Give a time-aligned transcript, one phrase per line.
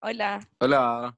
[0.00, 1.16] Hola, Hola,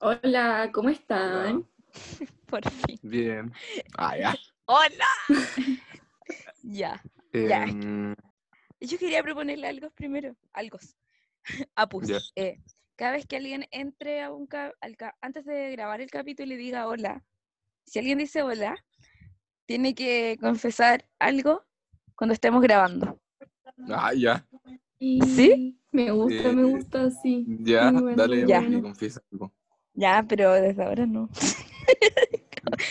[0.00, 1.66] Hola, ¿cómo están?
[2.46, 2.98] por fin.
[3.02, 3.52] bien.
[3.96, 4.34] Ah, ya.
[4.66, 5.06] ¡Hola!
[6.62, 7.02] ya.
[7.32, 7.64] Ya.
[7.64, 8.14] Em,
[8.80, 10.36] Yo quería proponerle algo primero.
[10.52, 10.78] Algo.
[11.74, 12.32] Apus.
[12.36, 12.58] Eh,
[12.96, 16.52] cada vez que alguien entre a un ca- al ca- antes de grabar el capítulo
[16.52, 17.24] y diga hola,
[17.86, 18.76] si alguien dice hola,
[19.66, 21.64] tiene que confesar algo
[22.14, 23.18] cuando estemos grabando.
[23.88, 24.46] ah, ya.
[25.02, 25.78] ¿Sí?
[25.90, 27.44] Me gusta, me Eh, gusta, sí.
[27.64, 28.62] Ya, bueno, dale, Ya.
[28.82, 29.52] Confiesa algo.
[29.94, 31.28] Ya, pero desde ahora no.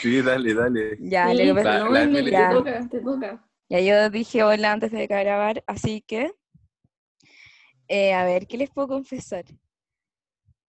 [0.02, 0.98] Sí, dale, dale.
[1.00, 2.50] Ya, Sí, pasa- La- no, la Emily, Emily- te Ya.
[2.52, 3.48] toca, te toca.
[3.70, 6.32] Ya yo dije hola antes de grabar, así que,
[7.88, 9.46] eh, a ver, ¿qué les puedo confesar?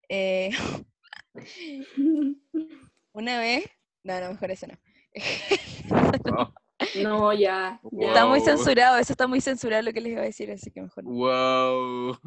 [0.09, 0.49] Eh,
[3.13, 3.65] una vez,
[4.03, 4.75] no, no, mejor eso no.
[6.35, 6.53] Oh,
[7.01, 7.79] No, ya.
[7.99, 10.81] Está muy censurado, eso está muy censurado lo que les iba a decir, así que
[10.81, 11.11] mejor no.
[11.11, 12.17] wow.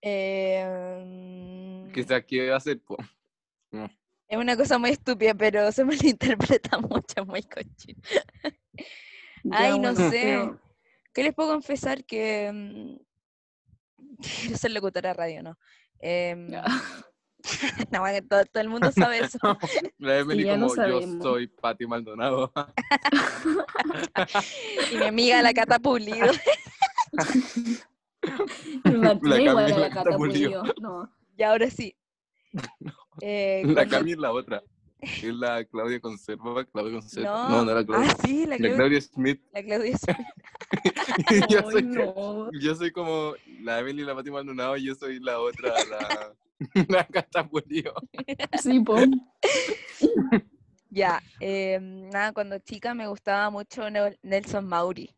[0.00, 2.96] Eh, mm, Quizás qué va a hacer, po.
[4.28, 8.00] es una cosa muy estúpida, pero se malinterpreta mucho, muy cochino.
[9.50, 10.50] Ay, no sé.
[11.12, 12.04] ¿Qué les puedo confesar?
[12.04, 12.96] Que mm,
[14.40, 15.58] quiero ser locutora de radio, ¿no?
[15.98, 16.64] Em, Ya.
[17.90, 19.38] no, bueno, todo, todo el mundo sabe eso.
[19.98, 21.22] La Emily como yo sabemos.
[21.22, 22.52] soy Pati Maldonado.
[24.92, 26.26] Y mi amiga la Cata Pulido.
[28.84, 30.62] La igual la Cata Pulido.
[30.80, 31.10] No.
[31.36, 31.96] Y ahora sí.
[33.20, 34.62] Eh, La Cami es la otra.
[35.00, 37.48] Es la Claudia Conserva, Claudia Conserva.
[37.48, 38.10] No, No, no era Claudia.
[38.10, 39.42] Ah, sí, la La Claudia, Claudia Smith.
[39.52, 40.16] la Claudia Smith.
[41.48, 42.50] yo, soy, no.
[42.52, 46.34] yo soy como la Emily, la Pati Maldonado, y yo soy la otra, la,
[46.88, 47.94] la Cata Pulido.
[48.60, 48.96] Sí, po.
[50.90, 55.10] Ya, eh, nada, cuando chica me gustaba mucho Nel- Nelson Mauri.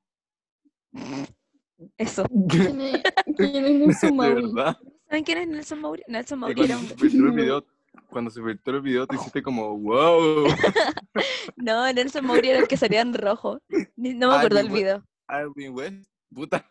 [1.98, 2.24] Eso.
[2.48, 3.02] ¿Quién es,
[3.36, 4.34] quién es Nelson De Mauri?
[4.54, 4.78] verdad.
[5.08, 6.02] ¿Saben quién es Nelson Mauri?
[6.06, 7.38] Nelson Mauri cuando era un...
[7.38, 7.64] el
[8.08, 10.46] cuando se filtró el video, te hiciste como, wow.
[11.56, 13.60] No, Nelson Mauri era el que salía en rojo.
[13.96, 15.04] No me acuerdo we- video.
[15.26, 16.70] Alvin West, puta.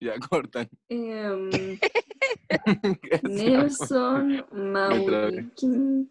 [0.00, 0.68] Ya cortan.
[0.88, 1.50] Em.
[3.22, 5.06] Nelson Mauri.
[5.36, 5.46] vez.
[5.56, 6.10] ¿Quién,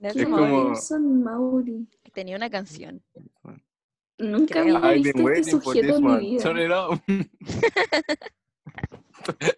[0.00, 1.86] Nelson como- Nelson Mauri?
[2.12, 3.02] tenía una canción.
[4.18, 4.76] Nunca Creo.
[4.78, 6.42] había visto este sujeto en mi vida.
[6.42, 7.00] Turn it up.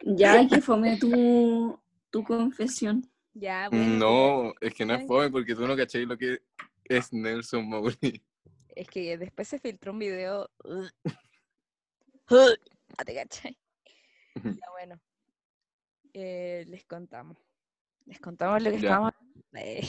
[0.04, 1.78] Ya que fome tu,
[2.10, 3.08] tu confesión.
[3.32, 3.94] Ya, bueno.
[3.96, 6.42] No, es que no es fome porque tú no cachai lo que
[6.84, 8.20] es Nelson Mauri.
[8.74, 10.50] Es que después se filtró un video.
[12.28, 13.56] Ah, te cachai.
[14.34, 15.00] Ya bueno.
[16.15, 17.37] Eh, les contamos.
[18.06, 18.88] Les contamos lo que Ya.
[18.88, 19.12] estábamos.
[19.54, 19.81] Eh,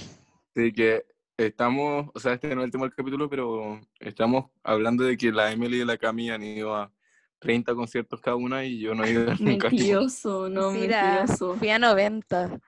[0.56, 1.06] Así que
[1.38, 5.32] estamos, o sea, este no es el tema del capítulo, pero estamos hablando de que
[5.32, 6.92] la Emily y la Cami han ido a
[7.40, 9.70] 30 conciertos cada una y yo no he ido nunca.
[9.70, 11.56] Mentiroso, no, mira, mentiroso.
[11.56, 12.60] fui a 90.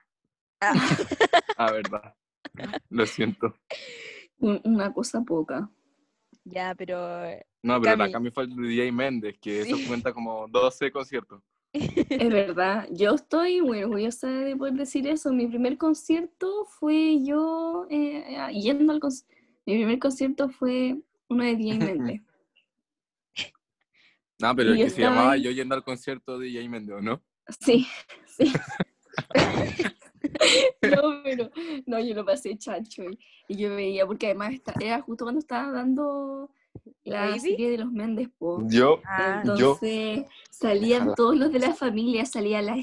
[0.60, 0.72] Ah,
[1.58, 2.14] Ah, verdad.
[2.90, 3.54] Lo siento.
[4.38, 5.70] Un- Una cosa poca.
[6.44, 6.98] ya, pero
[7.62, 8.12] No, pero la Cami.
[8.12, 9.86] Cami fue el de DJ Méndez, que eso Sí.
[9.86, 11.42] cuenta como 12 conciertos.
[12.08, 15.32] Es verdad, yo estoy muy orgullosa de poder decir eso.
[15.32, 19.34] Mi primer concierto fue yo eh, ah, yendo al concierto.
[19.66, 22.22] Mi primer concierto fue uno de DJ Méndez.
[24.38, 25.42] No, pero el que se estaba llamaba ahí.
[25.42, 27.22] Yo yendo al concierto de DJ Méndez, ¿o ¿no?
[27.58, 27.86] Sí,
[28.26, 28.52] sí.
[30.82, 31.50] No, pero
[31.86, 35.72] no, yo lo pasé chacho y, y yo veía, porque además era justo cuando estaba
[35.72, 36.50] dando
[37.04, 38.62] la serie de los Méndez Po.
[38.68, 41.14] Yo, ah, yo- Entonces salían Ojalá.
[41.14, 42.76] todos los de la familia, salía la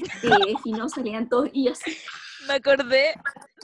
[0.64, 1.96] y no salían todos y yo así,
[2.46, 3.14] me acordé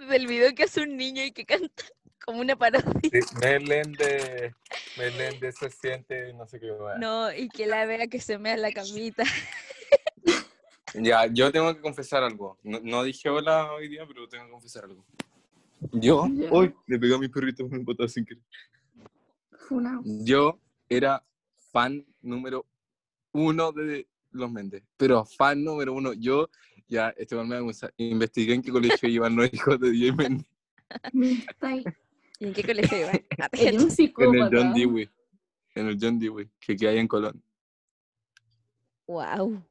[0.09, 1.85] del video que hace un niño y que canta
[2.25, 2.85] como una parodia.
[3.41, 4.55] Meléndez,
[4.97, 6.71] Meléndez se siente, no sé qué.
[6.73, 6.97] wea.
[6.99, 9.25] No, y que la vea que se mea en la camita.
[10.95, 12.59] Ya, yo tengo que confesar algo.
[12.65, 15.05] No, no dije hola hoy día, pero tengo que confesar algo.
[15.93, 18.43] Yo, hoy le pegué a mi perrito un botón sin querer.
[19.71, 20.03] Funao.
[20.05, 21.25] Yo era
[21.73, 22.67] fan número
[23.33, 26.13] uno de los Méndez, pero fan número uno.
[26.13, 26.51] Yo,
[26.89, 30.47] ya, este me vergüenza, investigué en qué colegio iban los hijos de DJ Méndez.
[31.13, 31.85] Me está ahí.
[32.41, 33.13] ¿Y en qué colegio iba?
[33.39, 34.51] Ah, En el.
[34.53, 35.09] John Dewey.
[35.75, 37.43] En el John Dewey, que queda ahí en Colón.
[39.07, 39.63] Wow.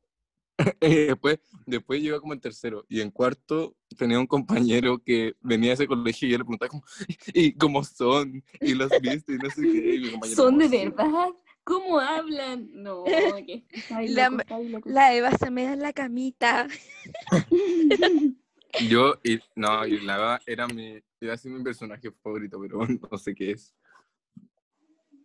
[0.81, 2.85] Y después, después llegó como en tercero.
[2.89, 6.69] Y en cuarto tenía un compañero que venía a ese colegio y yo le preguntaba
[6.69, 6.83] como,
[7.33, 8.43] ¿y cómo son?
[8.59, 9.95] Y los viste y no sé qué.
[9.95, 11.29] Y mi compañero ¿Son de verdad?
[11.63, 12.69] ¿Cómo hablan?
[12.73, 13.05] No,
[13.91, 14.89] ahí La- loco, está ahí loco.
[14.89, 16.67] La Eva se mea en la camita.
[18.87, 22.79] Yo, y, no, y la verdad era mi, era así mi personaje favorito, pero
[23.11, 23.75] no sé qué es.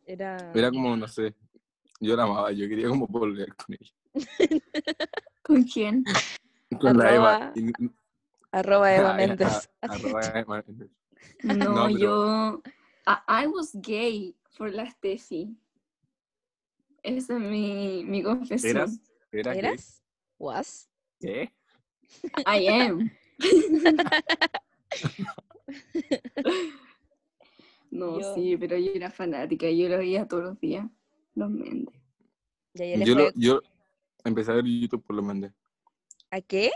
[0.07, 0.53] Era.
[0.55, 1.35] Era como, no sé,
[2.01, 3.93] yo la amaba, yo quería como volver con ella.
[5.43, 6.05] ¿Con quién?
[6.81, 7.37] Con la Eva.
[7.37, 7.53] Arroba.
[8.53, 9.71] Arroba Eva Ay, Méndez.
[9.83, 10.91] a- arroba Eva Méndez.
[11.43, 12.63] No, No, yo.
[13.07, 15.57] I, I was gay for la Steffi.
[17.03, 18.77] Esa es mi, mi confesión.
[18.77, 19.01] ¿Eras?
[19.33, 19.65] ¿Eras gay?
[19.65, 20.03] ¿Eras?
[20.39, 20.89] ¿Was?
[21.21, 21.53] ¿Qué?
[22.47, 23.11] I am.
[27.91, 29.69] no, Yo- sí, pero yo era fanática.
[29.71, 30.87] Yo lo veía todos los días.
[31.35, 31.95] Los Méndez.
[32.75, 33.61] Yo, lo- yo
[34.25, 35.53] empecé a ver YouTube por los Méndez.
[36.31, 36.73] ¿A qué?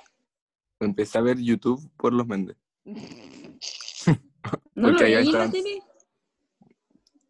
[0.81, 2.57] Empecé a ver YouTube por los Méndez.
[4.75, 5.83] ¿No lo veía en la tele?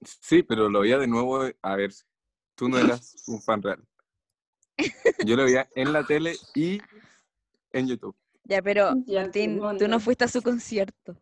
[0.02, 1.92] Sí, pero lo veía de nuevo a ver.
[2.54, 3.82] Tú no eras un fan real.
[5.24, 6.80] Yo lo veía en la tele y
[7.72, 8.16] en YouTube.
[8.44, 11.18] Ya, pero Ya, Martín, tú no fuiste a su concierto.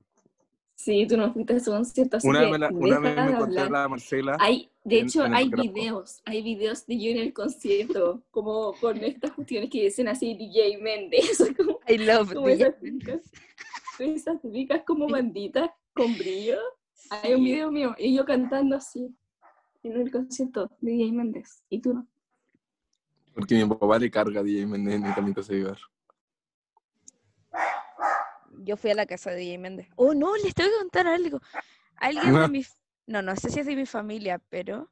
[0.79, 3.23] Sí, tú no fuiste a su concierto, así Una vez, me, la- una vez me
[3.23, 4.37] de encontré a la Marcela.
[4.39, 5.63] Hay, de en- hecho, en hay Araujo.
[5.73, 10.35] videos, hay videos de yo en el concierto, como con estas cuestiones que dicen así
[10.35, 13.21] DJ Méndez, como, I love como DJ esas típicas,
[13.99, 16.59] esas típicas como banditas con brillo.
[17.09, 19.17] Hay un video mío y yo cantando así
[19.83, 21.63] en el concierto de DJ Méndez.
[21.71, 22.07] ¿Y tú no?
[23.35, 25.77] Porque mi papá le carga a DJ Méndez en el Camino Ciudad.
[28.67, 29.89] Yo fui a la casa de DJ Méndez.
[29.95, 31.41] Oh, no, les tengo que contar algo.
[31.99, 32.59] Alguien de mi...
[32.61, 32.75] f-
[33.07, 34.91] No, no sé si es de mi familia, pero...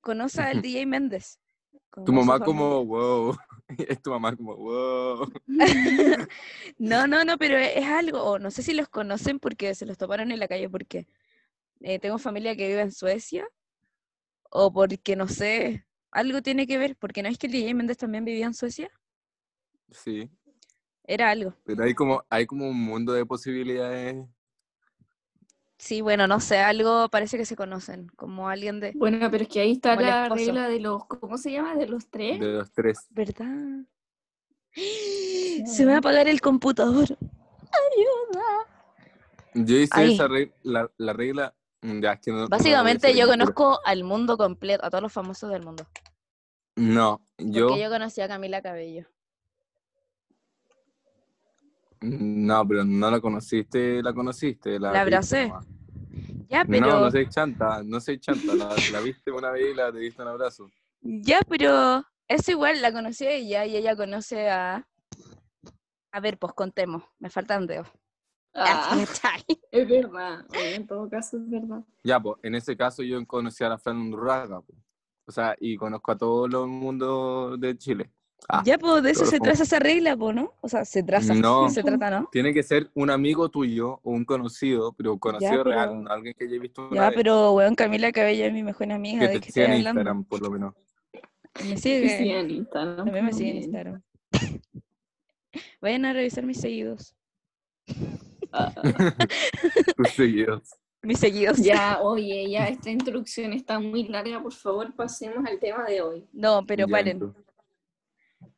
[0.00, 1.38] Conoce al DJ Méndez.
[2.02, 3.36] Tu mamá como, wow.
[3.88, 5.30] Es tu mamá como, wow.
[6.78, 9.84] No, no, no, pero e- es algo, o no sé si los conocen porque se
[9.84, 11.06] los toparon en la calle porque
[11.80, 13.46] eh, tengo familia que vive en Suecia,
[14.50, 17.98] o porque no sé, algo tiene que ver, porque no es que el DJ Méndez
[17.98, 18.90] también vivía en Suecia,
[19.90, 20.30] Sí,
[21.12, 21.54] era algo.
[21.64, 24.16] pero hay como, hay como un mundo de posibilidades.
[25.78, 28.92] Sí, bueno, no sé, algo parece que se conocen, como alguien de...
[28.94, 31.74] Bueno, pero es que ahí está la regla de los, ¿cómo se llama?
[31.74, 32.38] De los tres.
[32.38, 33.06] De los tres.
[33.10, 33.46] ¿Verdad?
[34.74, 37.06] Se me va a apagar el computador.
[37.10, 38.44] Ayuda.
[39.54, 40.14] Yo hice Ahí.
[40.14, 41.54] esa regla, la, la regla.
[41.82, 45.02] Ya, es que no- no voy a Básicamente yo conozco al mundo completo, a todos
[45.02, 45.86] los famosos del mundo.
[46.76, 47.68] No, yo.
[47.68, 49.06] Porque yo conocí a Camila Cabello.
[52.00, 54.78] No, pero no la conociste, la conociste.
[54.78, 55.52] La, abracé.
[56.48, 56.86] Ya, pero...
[56.86, 58.54] No, no soy chanta, no soy chanta.
[58.54, 60.70] La, la viste una vez y la te diste un abrazo.
[61.02, 64.86] Ya, pero es igual, la conocí a ella y ella conoce a...
[66.12, 67.88] A ver, pues contemos, me faltan dedos.
[68.54, 68.96] Ah,
[69.70, 70.44] es verdad.
[70.52, 71.84] En todo caso es verdad.
[72.02, 74.60] Ya, pues, en ese caso yo conocí a la Fran Undurraga.
[74.62, 74.78] pues.
[75.26, 78.10] O sea, y conozco a todo el mundo de Chile.
[78.48, 80.52] Ah, ya, pues de eso se traza esa regla, pues, ¿no?
[80.60, 81.68] O sea, se traza, No.
[81.70, 82.28] se trata, ¿no?
[82.32, 86.44] Tiene que ser un amigo tuyo o un conocido, pero conocido pero- real, alguien que
[86.46, 87.16] haya visto una Ya, vez.
[87.16, 89.86] pero, weón, Camila Cabello es mi mejor amiga, que ¿de te qué siga estoy en
[89.86, 90.00] hablando?
[90.00, 90.74] Instagram, por lo menos.
[91.64, 92.96] Me sigue, sí, en Instagram.
[93.04, 93.56] también me sigue en.
[93.58, 94.02] Instagram.
[95.80, 97.14] Vayan a revisar mis seguidos.
[98.52, 98.72] Ah,
[99.96, 100.62] Tus seguidos.
[101.02, 101.58] Mis seguidos.
[101.58, 104.42] ya, oye, ya esta introducción está muy larga.
[104.42, 106.26] Por favor, pasemos al tema de hoy.
[106.32, 107.12] No, pero Ya, paren.
[107.12, 107.44] entonces.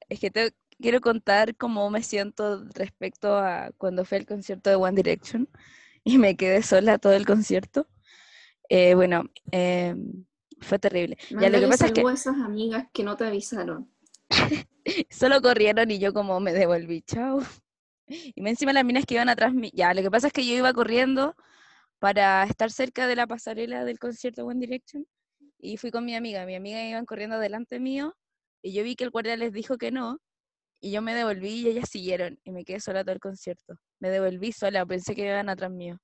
[0.08, 4.76] Es que te quiero contar cómo me siento respecto a cuando fui al concierto de
[4.76, 5.48] One Direction
[6.04, 7.88] y me quedé sola todo el concierto.
[8.68, 9.94] Eh, bueno, eh,
[10.60, 11.16] fue terrible.
[11.30, 13.90] Ya, lo que pasa es que a esas amigas que no te avisaron.
[15.10, 17.40] solo corrieron y yo como me devolví, chao.
[18.06, 20.54] Y me encima las minas que iban atrás, ya, lo que pasa es que yo
[20.54, 21.34] iba corriendo
[21.98, 25.06] para estar cerca de la pasarela del concierto One Direction
[25.58, 26.44] y fui con mi amiga.
[26.44, 28.16] Mi amiga iban corriendo delante mío
[28.62, 30.18] y yo vi que el guardia les dijo que no
[30.80, 33.74] y yo me devolví y ellas siguieron y me quedé sola todo el concierto.
[34.00, 35.98] Me devolví sola, pensé que iban atrás mío.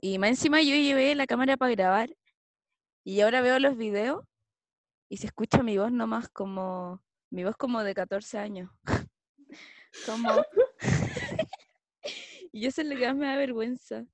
[0.00, 2.16] Y más encima yo llevé la cámara para grabar
[3.04, 4.24] y ahora veo los videos
[5.08, 8.70] y se escucha mi voz nomás como, mi voz como de 14 años.
[10.06, 10.44] como...
[12.52, 14.04] y eso es lo que más me da vergüenza.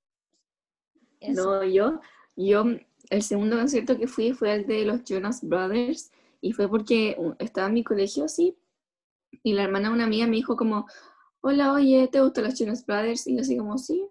[1.19, 1.43] Eso.
[1.43, 1.99] No, yo,
[2.35, 2.65] yo,
[3.09, 7.33] el segundo concierto que fui fue el de los Jonas Brothers y fue porque uh,
[7.39, 8.57] estaba en mi colegio, sí,
[9.43, 10.87] y la hermana de una amiga me dijo como,
[11.41, 13.27] hola, oye, ¿te gustan los Jonas Brothers?
[13.27, 14.09] Y yo así como, sí,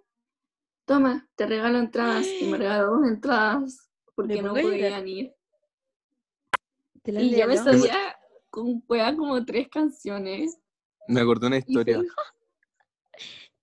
[0.85, 5.35] toma, te regalo entradas, y me regaló dos entradas porque no podían ir.
[7.02, 8.16] ¿Te la Y yo me sabía
[8.50, 10.58] con wea como tres canciones.
[11.06, 12.02] Me acordé una historia.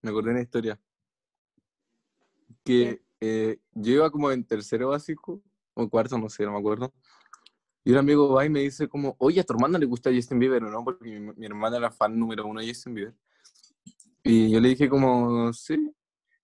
[0.02, 0.80] Me acordé una historia.
[2.64, 5.42] Que eh, yo iba como en tercero básico,
[5.74, 6.94] o cuarto, no sé, no me acuerdo.
[7.88, 10.40] Y un amigo va y me dice como, oye, a tu hermana le gusta Justin
[10.40, 10.84] Bieber, ¿o no?
[10.84, 13.14] Porque mi, mi hermana era fan número uno de Justin Bieber.
[14.24, 15.94] Y yo le dije como, sí.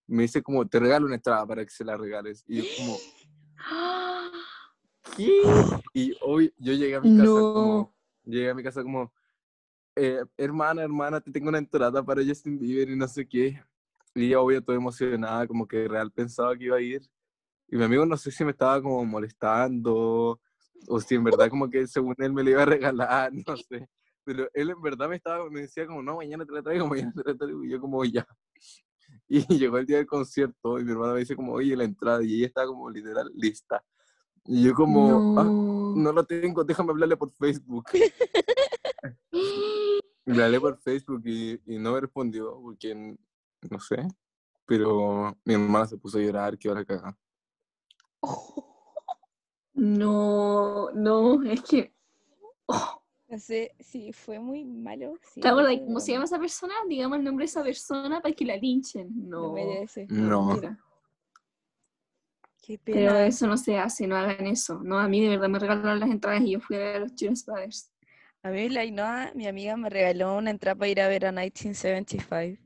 [0.06, 2.44] Me dice como, te regalo una entrada para que se la regales.
[2.48, 2.96] Y yo como,
[5.18, 5.42] ¿qué?
[5.96, 7.54] Y hoy yo llegué a mi casa No.
[7.54, 9.12] como, llegué a mi casa como,
[9.96, 13.60] eh, hermana, hermana, te tengo una entrada para Justin Bieber y no sé qué.
[14.14, 17.02] Y ella, obvio, toda emocionada, como que real pensaba que iba a ir.
[17.68, 20.40] Y mi amigo no sé si me estaba como molestando
[20.88, 23.88] o si en verdad como que según él me lo iba a regalar, no sé.
[24.24, 27.12] Pero él en verdad me estaba, me decía como, no, mañana te la traigo, mañana
[27.16, 27.64] te la traigo.
[27.64, 28.26] Y yo como, ya.
[29.28, 32.24] Y llegó el día del concierto y mi hermana me dice como, oye, la entrada.
[32.24, 33.84] Y ella está como literal lista.
[34.46, 35.94] Y yo como, ah, No.
[35.96, 37.90] no lo tengo, déjame hablarle por Facebook.
[40.26, 44.08] Le hablé por Facebook y, y no me respondió porque, no sé,
[44.66, 47.18] pero mi hermana se puso a llorar, que ahora caga.
[49.74, 51.94] No, no, es que.
[52.68, 55.14] Oh, No sé, sí, fue muy malo.
[55.34, 56.74] Sí, ¿Te acuerdas cómo se llama esa persona?
[56.88, 59.10] Digamos el nombre de esa persona para que la linchen.
[59.30, 59.54] No No.
[59.54, 60.06] merece.
[60.10, 60.46] No.
[60.46, 60.78] mentira.
[62.62, 63.26] Qué Pero pena.
[63.26, 64.80] eso no se hace, no hagan eso.
[64.84, 67.00] No, a mí de verdad me regalaron las entradas y yo fui a ver a
[67.00, 67.92] los Jonas Brothers.
[68.44, 71.32] A mí la Ainhoa, mi amiga, me regaló una entrada para ir a ver a
[71.32, 72.62] 1975.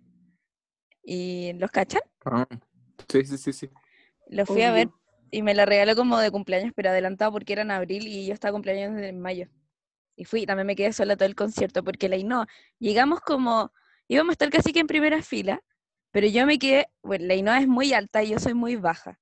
[1.04, 2.02] ¿Y los cachan?
[2.26, 2.48] Ah,
[3.08, 3.70] sí, sí, sí, sí.
[4.28, 4.90] Lo fui a ver.
[5.36, 8.34] Y me la regaló como de cumpleaños, pero adelantado porque era en abril y yo
[8.34, 9.50] estaba cumpleaños en mayo.
[10.16, 12.48] Y fui, también me quedé sola todo el concierto porque la Ainhoa,
[12.80, 13.74] llegamos como,
[14.08, 15.62] íbamos a estar casi que en primera fila,
[16.12, 19.20] pero yo me quedé, bueno, la Ainhoa es muy alta y yo soy muy baja.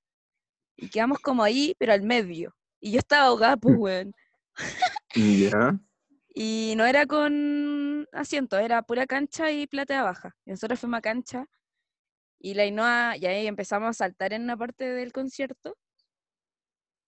[0.78, 2.56] Y quedamos como ahí, pero al medio.
[2.80, 4.14] Y yo estaba ahogada, pues, weón.
[6.36, 10.36] Y no era con asiento, era pura cancha y platea baja.
[10.46, 11.48] Y nosotros fuimos a cancha
[12.40, 15.76] y la Ainhoa, y ahí empezamos a saltar en una parte del concierto.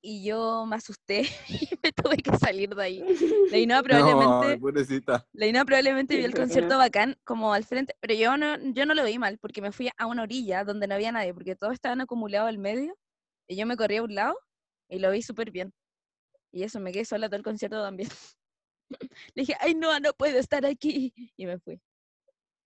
[0.07, 3.03] Y yo me asusté y me tuve que salir de ahí.
[3.67, 4.93] No, probablemente,
[5.33, 8.93] la Ainhoa probablemente vio el concierto bacán como al frente, pero yo no, yo no
[8.93, 11.73] lo vi mal porque me fui a una orilla donde no había nadie, porque todos
[11.73, 12.95] estaban acumulados al medio
[13.47, 14.37] y yo me corrí a un lado
[14.89, 15.73] y lo vi súper bien.
[16.51, 18.09] Y eso, me quedé sola todo el concierto también.
[19.33, 21.13] Le dije, ay, no, no puedo estar aquí.
[21.35, 21.81] Y me fui.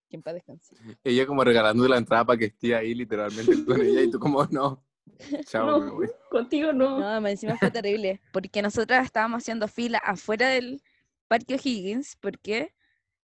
[0.10, 0.76] Que en paz descanse.
[1.04, 4.46] Ella como regalando la entrada para que esté ahí literalmente con ella y tú como,
[4.48, 4.84] no.
[5.46, 7.00] Chao, me No, contigo no.
[7.00, 10.82] No, más encima fue terrible, porque nosotras estábamos haciendo fila afuera del
[11.28, 12.74] Parque O'Higgins, porque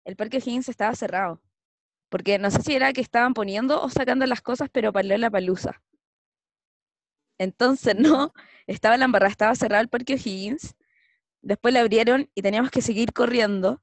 [0.05, 1.41] el Parque O'Higgins estaba cerrado.
[2.10, 5.29] Porque no sé si era que estaban poniendo o sacando las cosas, pero para la
[5.29, 5.81] palusa.
[7.38, 8.34] Entonces, no,
[8.67, 10.75] estaba la embarrada, estaba cerrado el Parque O'Higgins.
[11.41, 13.81] Después lo abrieron y teníamos que seguir corriendo.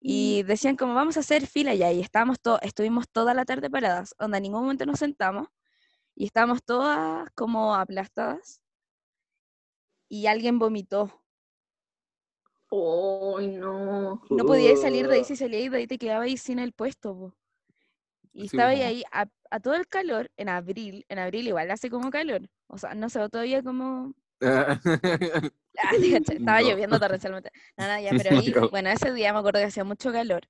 [0.00, 3.68] Y decían como vamos a hacer fila ya, y estábamos to- estuvimos toda la tarde
[3.68, 5.48] paradas, donde en ningún momento nos sentamos,
[6.20, 8.60] y estábamos todas como aplastadas,
[10.10, 11.10] y alguien vomitó.
[12.70, 14.20] Ay, no.
[14.28, 17.14] No podíais salir de ahí, si salíais de ahí te quedabas ahí sin el puesto.
[17.16, 17.34] po.
[18.34, 21.88] Y Sí, estaba ahí a, a todo el calor, en abril, en abril igual hace
[21.88, 24.14] como calor, o sea, no sé, todavía como...
[25.82, 26.68] Ah, estaba No.
[26.70, 27.50] lloviendo torrencialmente.
[27.78, 28.68] No, no, ya, pero ahí, No.
[28.70, 30.42] bueno, ese día me acuerdo que hacía mucho calor.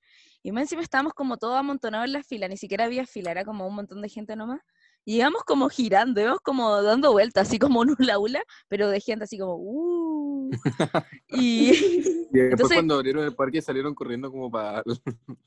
[0.43, 3.45] Y más encima estábamos como todos amontonados en la fila, ni siquiera había fila, era
[3.45, 4.59] como un montón de gente nomás.
[5.03, 8.99] Y íbamos como girando, íbamos como dando vueltas, así como un hula hula, pero de
[9.01, 10.51] gente así como, uh.
[11.29, 11.71] Y
[12.33, 14.83] Y después Entonces- cuando abrieron el parque salieron corriendo como para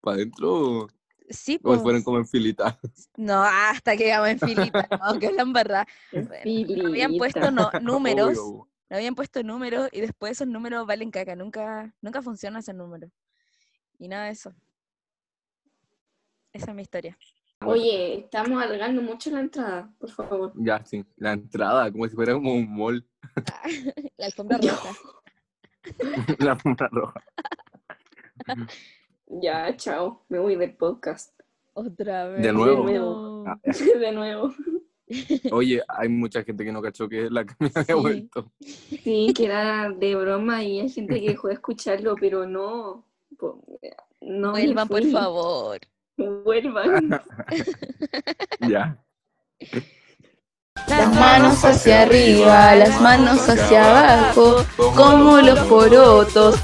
[0.00, 0.52] para adentro
[0.82, 0.88] o,
[1.28, 2.78] sí, o fueron pues, como en filita.
[3.16, 5.86] no, hasta que íbamos en filita, aunque es la embarrada.
[6.12, 8.68] Bueno, habían puesto no- números, Obvio.
[8.90, 13.10] no habían puesto números y después esos números valen caca, nunca, nunca funciona ese número.
[13.98, 14.54] Y nada de eso.
[16.52, 17.18] Esa es mi historia.
[17.70, 20.52] Oye, estamos alargando mucho la entrada, por favor.
[20.56, 21.04] Ya, sí.
[21.16, 23.06] La entrada, como si fuera como un mall.
[24.16, 24.96] La alfombra roja.
[26.38, 27.22] la alfombra roja.
[29.26, 30.24] Ya, chao.
[30.28, 31.38] Me voy del podcast.
[31.74, 32.42] Otra vez.
[32.42, 32.82] De nuevo.
[32.84, 33.44] nuevo.
[33.46, 33.58] Ah,
[33.98, 34.54] De nuevo.
[35.52, 38.00] Oye, hay mucha gente que no cachó que la Cami había Sí.
[38.00, 38.52] vuelto.
[38.60, 43.06] Sí, que era de broma y hay gente que dejó de escucharlo, pero no.
[44.20, 45.78] No Vuelvan, por favor.
[46.44, 47.20] Vuelvan.
[48.68, 49.02] ya.
[50.88, 54.64] Las manos hacia arriba, las manos hacia abajo,
[54.96, 56.56] como los porotos.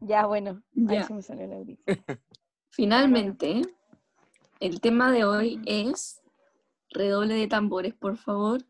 [0.00, 1.04] Ya, bueno, ya.
[1.06, 2.18] Se me salió la
[2.70, 3.62] Finalmente,
[4.60, 6.20] el tema de hoy es
[6.90, 8.62] redoble de tambores, por favor.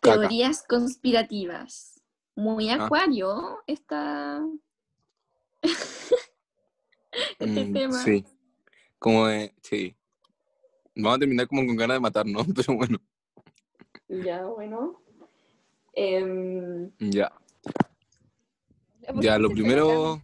[0.00, 1.95] Teorías conspirativas.
[2.36, 2.84] Muy Ah.
[2.84, 4.40] acuario esta...
[7.38, 8.02] este Mm, tema.
[8.04, 8.24] Sí.
[8.98, 9.96] Como de, sí.
[10.94, 12.40] Vamos a terminar como con ganas de matar, ¿no?
[12.54, 12.98] Pero bueno,
[14.08, 15.00] Ya, bueno.
[15.94, 17.32] Em, ya.
[19.06, 20.20] ¿por Ya, lo se primero,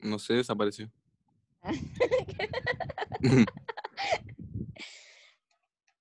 [0.00, 0.90] no sé, desapareció.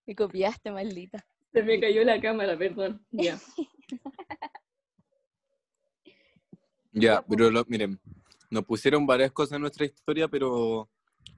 [0.08, 1.24] Me copiaste, maldita.
[1.54, 3.06] se me cayó la cámara, perdón.
[3.12, 3.40] Ya.
[6.94, 8.00] Ya, pero lo- miren,
[8.50, 10.90] nos pusieron varias cosas en nuestra historia, pero,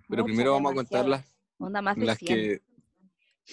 [0.09, 1.33] pero primero vamos a contar las, demasiadas.
[1.59, 2.27] Onda más de las 100.
[2.35, 2.61] que...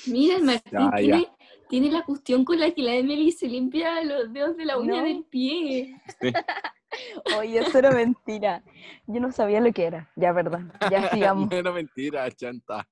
[0.06, 0.96] Mira, el Martín Ya, ya.
[0.98, 1.28] tiene,
[1.68, 4.98] tiene la cuestión con la que la Emily se limpia los dedos de la uña
[4.98, 5.04] No.
[5.04, 6.00] del pie.
[7.38, 8.62] Oye, eso era mentira.
[9.06, 10.10] Yo no sabía lo que era.
[10.16, 10.72] Ya, perdón.
[10.90, 11.50] Ya sigamos.
[11.50, 12.88] no era mentira, chanta.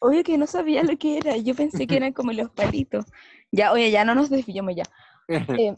[0.00, 1.36] Oye, que no sabía lo que era.
[1.36, 3.06] Yo pensé que eran como los palitos.
[3.50, 4.84] Ya, oye, ya no nos desviamos ya.
[5.58, 5.74] Eh,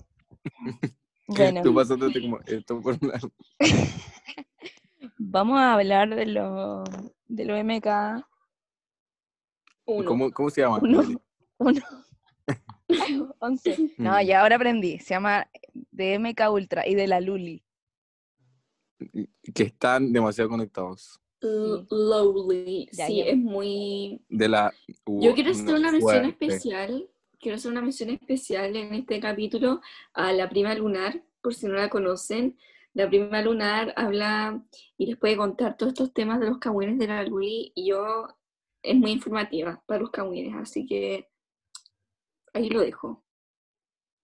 [1.26, 3.30] bueno, Tú pasándote como esto por un lado.
[5.18, 6.84] vamos a hablar de lo,
[7.28, 7.86] de lo MK
[9.86, 10.08] Uno.
[10.08, 10.78] ¿Cómo, ¿Cómo se llama?
[10.82, 11.02] Uno.
[11.58, 11.80] 1.
[13.38, 13.76] 11.
[13.98, 14.26] No, Mm.
[14.26, 14.98] ya ahora aprendí.
[14.98, 15.48] Se llama
[15.90, 17.64] de MK Ultra y de la Luli.
[19.54, 21.18] Que están demasiado conectados.
[21.40, 22.88] L- Lowly.
[22.92, 23.24] Ya, sí, ya.
[23.24, 24.20] es muy.
[24.28, 24.72] De la...
[25.06, 27.08] Yo quiero hacer no, una mención especial.
[27.42, 29.80] Quiero hacer una mención especial en este capítulo
[30.14, 32.56] a la prima lunar, por si no la conocen.
[32.94, 34.62] La prima lunar habla
[34.96, 38.28] y les puede contar todos estos temas de los cagüines de la Luli y yo
[38.80, 41.28] es muy informativa para los cagüines, así que
[42.54, 43.24] ahí lo dejo.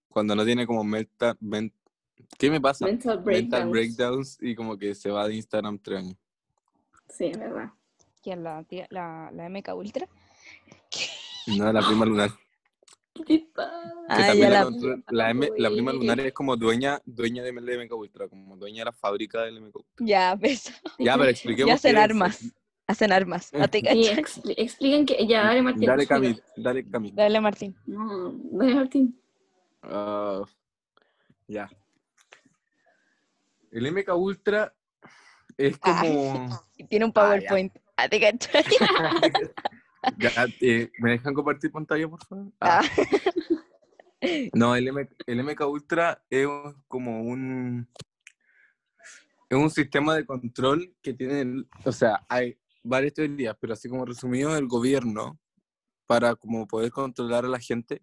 [0.08, 1.36] Cuando no tiene como mental...
[1.40, 1.74] men-
[2.38, 2.84] ¿Qué me pasa?
[2.84, 3.70] Mental Mental breakdowns.
[3.72, 6.16] breakdowns y como que se va de Instagram tres años.
[7.08, 7.72] Sí, es verdad.
[8.22, 8.44] ¿Quién?
[8.44, 10.06] La, tía- la, la MK Ultra.
[11.48, 12.30] No, la prima lunar.
[13.26, 13.44] ¿Qué te?
[13.46, 13.52] Que
[14.08, 17.92] Ah, la, la- controla- la, M- la prima lunar es como dueña, dueña de MK
[17.94, 20.06] Ultra, como dueña de la fábrica del MK Ultra.
[20.06, 20.72] Ya, ves.
[20.98, 21.68] Ya, pero expliquemos.
[21.68, 22.02] Ya hacen es.
[22.02, 22.44] armas.
[22.86, 23.52] Hacen armas.
[23.54, 24.16] ¿A ti, Sí, cachai?
[24.16, 25.26] expli- expliquen que.
[25.26, 25.86] Ya, dale, Martín.
[25.86, 26.06] Dale.
[26.06, 27.14] Camil, dale, Camil.
[27.14, 27.76] Dale, Martín.
[27.86, 29.20] No, dale, Martín.
[29.82, 30.42] Ah,
[31.46, 31.68] ya.
[33.70, 34.72] El MK Ultra
[35.58, 36.00] es Ah.
[36.02, 36.64] como.
[36.88, 37.14] Tiene un Ah.
[37.14, 37.76] PowerPoint.
[37.96, 38.62] ¿A ti, cachai?
[38.80, 39.10] Ya,
[40.60, 42.52] eh, ¿Me dejan compartir pantalla, por favor?
[42.60, 42.80] Ah.
[42.82, 44.28] Ah.
[44.52, 46.46] No, el, M- el MK Ultra es
[46.88, 47.88] como un.
[49.48, 51.64] Es un sistema de control que tiene.
[51.84, 55.38] O sea, hay varias teorías, pero así como resumido, el gobierno
[56.06, 58.02] para como poder controlar a la gente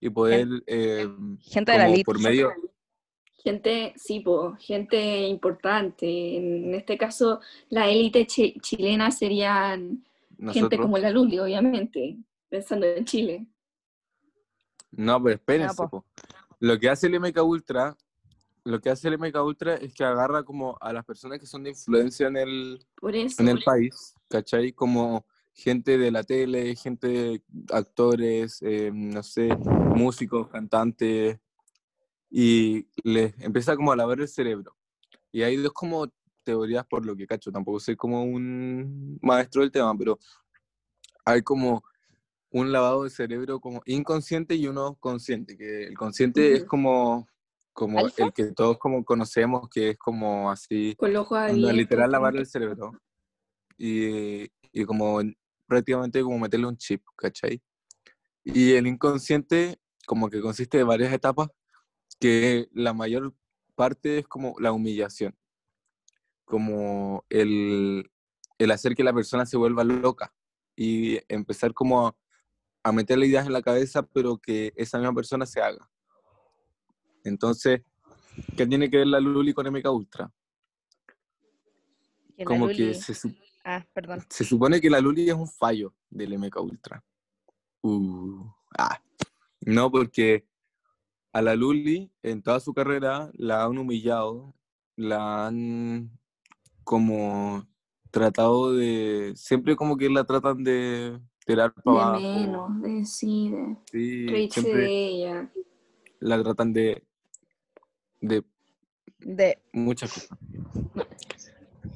[0.00, 0.46] y poder.
[0.66, 1.08] eh,
[1.40, 2.04] Gente de la elite.
[2.04, 2.52] por medio.
[3.42, 6.36] Gente, sí, po, gente importante.
[6.36, 10.04] En este caso, la élite chi- chilena serían
[10.52, 13.46] gente como la Luli, obviamente, pensando en Chile.
[14.90, 15.88] No, pero espérense, po.
[15.88, 16.06] po.
[16.60, 17.96] Lo que hace el MK Ultra,
[18.64, 21.62] lo que hace el MK Ultra es que agarra como a las personas que son
[21.64, 24.72] de influencia en el, Por eso, en el país, ¿cachai?
[24.72, 31.38] Como gente de la tele, gente, actores, eh, no sé, músicos, cantantes,
[32.30, 34.76] y les empieza como a lavar el cerebro.
[35.30, 36.08] Y hay dos como
[36.44, 40.18] teorías por lo que cacho, tampoco soy como un maestro del tema, pero
[41.24, 41.82] hay como
[42.50, 46.68] un lavado de cerebro como inconsciente y uno consciente, que el consciente es Ujú.
[46.68, 47.28] como,
[47.72, 48.22] como ¿Alfa?
[48.22, 52.36] el que todos como conocemos, que es como así, con los ojos literal como lavar
[52.36, 52.92] el cerebro
[53.76, 57.60] y, y como en- prácticamente como meterle un chip, ¿cachai?
[58.44, 61.48] Y el inconsciente como que consiste de varias etapas
[62.20, 63.34] que la mayor
[63.74, 65.34] parte es como la humillación,
[66.44, 68.10] como el,
[68.58, 70.34] el hacer que la persona se vuelva loca
[70.76, 72.16] y empezar como a,
[72.82, 75.90] a meterle ideas en la cabeza, pero que esa misma persona se haga.
[77.24, 77.82] Entonces,
[78.56, 80.32] ¿qué tiene que ver la Luli con MK Ultra?
[82.36, 83.14] Que Como que se,
[83.64, 84.22] Ah, perdón.
[84.28, 87.02] se supone que la Luli es un fallo del MK Ultra.
[87.80, 88.44] Uh,
[88.76, 89.00] ah.
[89.62, 90.46] No, porque
[91.32, 94.54] a la Luli en toda su carrera la han humillado,
[94.96, 96.10] la han
[96.84, 97.66] como
[98.10, 102.20] tratado de, siempre como que la tratan de tirar para De abajo.
[102.20, 105.52] menos, de sí, de Sí, reírse siempre de ella.
[106.20, 107.04] la tratan de,
[108.20, 108.44] de
[109.18, 109.58] De...
[109.72, 110.38] muchas cosas.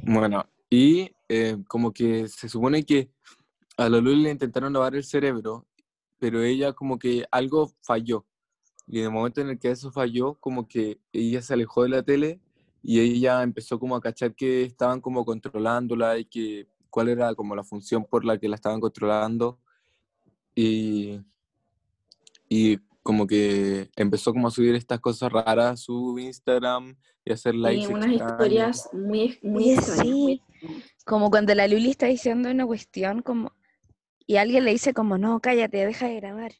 [0.02, 3.10] Bueno, y eh, como que se supone que
[3.76, 5.66] a la Luli le intentaron lavar el cerebro,
[6.18, 8.26] pero ella como que algo falló.
[8.86, 11.90] Y en el momento en el que eso falló, como que ella se alejó de
[11.90, 12.40] la tele
[12.82, 17.54] y ella empezó como a cachar que estaban como controlándola y que cuál era como
[17.54, 19.58] la función por la que la estaban controlando.
[20.54, 21.20] Y,
[22.48, 27.54] y como que empezó como a subir estas cosas raras a su Instagram y hacer
[27.54, 27.84] likes.
[27.84, 30.02] Y unas historias muy, muy extrañas.
[30.02, 30.12] sí.
[30.12, 30.42] muy.
[31.04, 33.52] Como cuando la Luli está diciendo una cuestión como...
[34.26, 36.52] Y alguien le dice como, no, cállate, deja de grabar.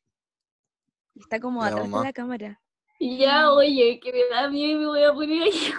[1.14, 1.98] Y está como La atrás mamá.
[1.98, 2.60] de la cámara.
[2.98, 5.72] Y ya, oye, que me da miedo y me voy a poner ahí.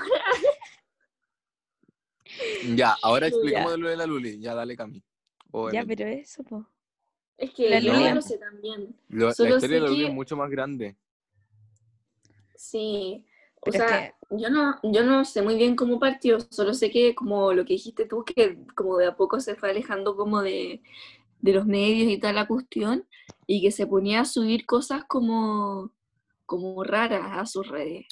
[2.76, 3.36] Ya, ahora Ya.
[3.36, 4.40] expliquemos lo de la Luli.
[4.40, 5.04] Ya, dale, Cami.
[5.74, 6.66] Ya, pero eso, po.
[7.38, 8.96] Es que La Luli- ya lo sé también.
[9.10, 10.96] Lo- la solo historia de la Luli que- es mucho más grande.
[12.56, 13.26] Sí,
[13.62, 16.90] O Pero es sea, yo no, yo no sé muy bien cómo partió, solo sé
[16.92, 20.42] que como lo que dijiste tú, que como de a poco se fue alejando como
[20.42, 20.82] de,
[21.42, 23.06] de los medios y tal la cuestión,
[23.48, 25.92] y que se ponía a subir cosas como,
[26.50, 28.08] como raras a sus redes.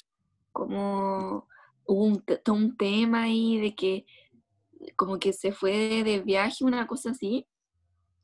[0.52, 1.48] Como
[1.84, 4.06] hubo un, un tema ahí de que
[4.96, 7.46] como que se fue de, de viaje, una cosa así,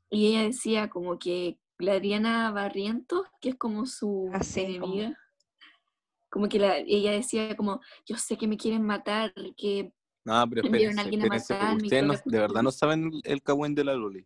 [0.09, 4.93] y ella decía como que la Adriana Barrientos, que es como su Ah, sí, como-
[4.93, 5.17] enemiga,
[6.29, 9.91] como que la- ella decía como, yo sé que me quieren matar, que
[10.23, 12.71] No, pero espérense, a alguien a espérense, matarme y Ustedes no- la de verdad no
[12.71, 14.25] saben el, cagüín de la Luli.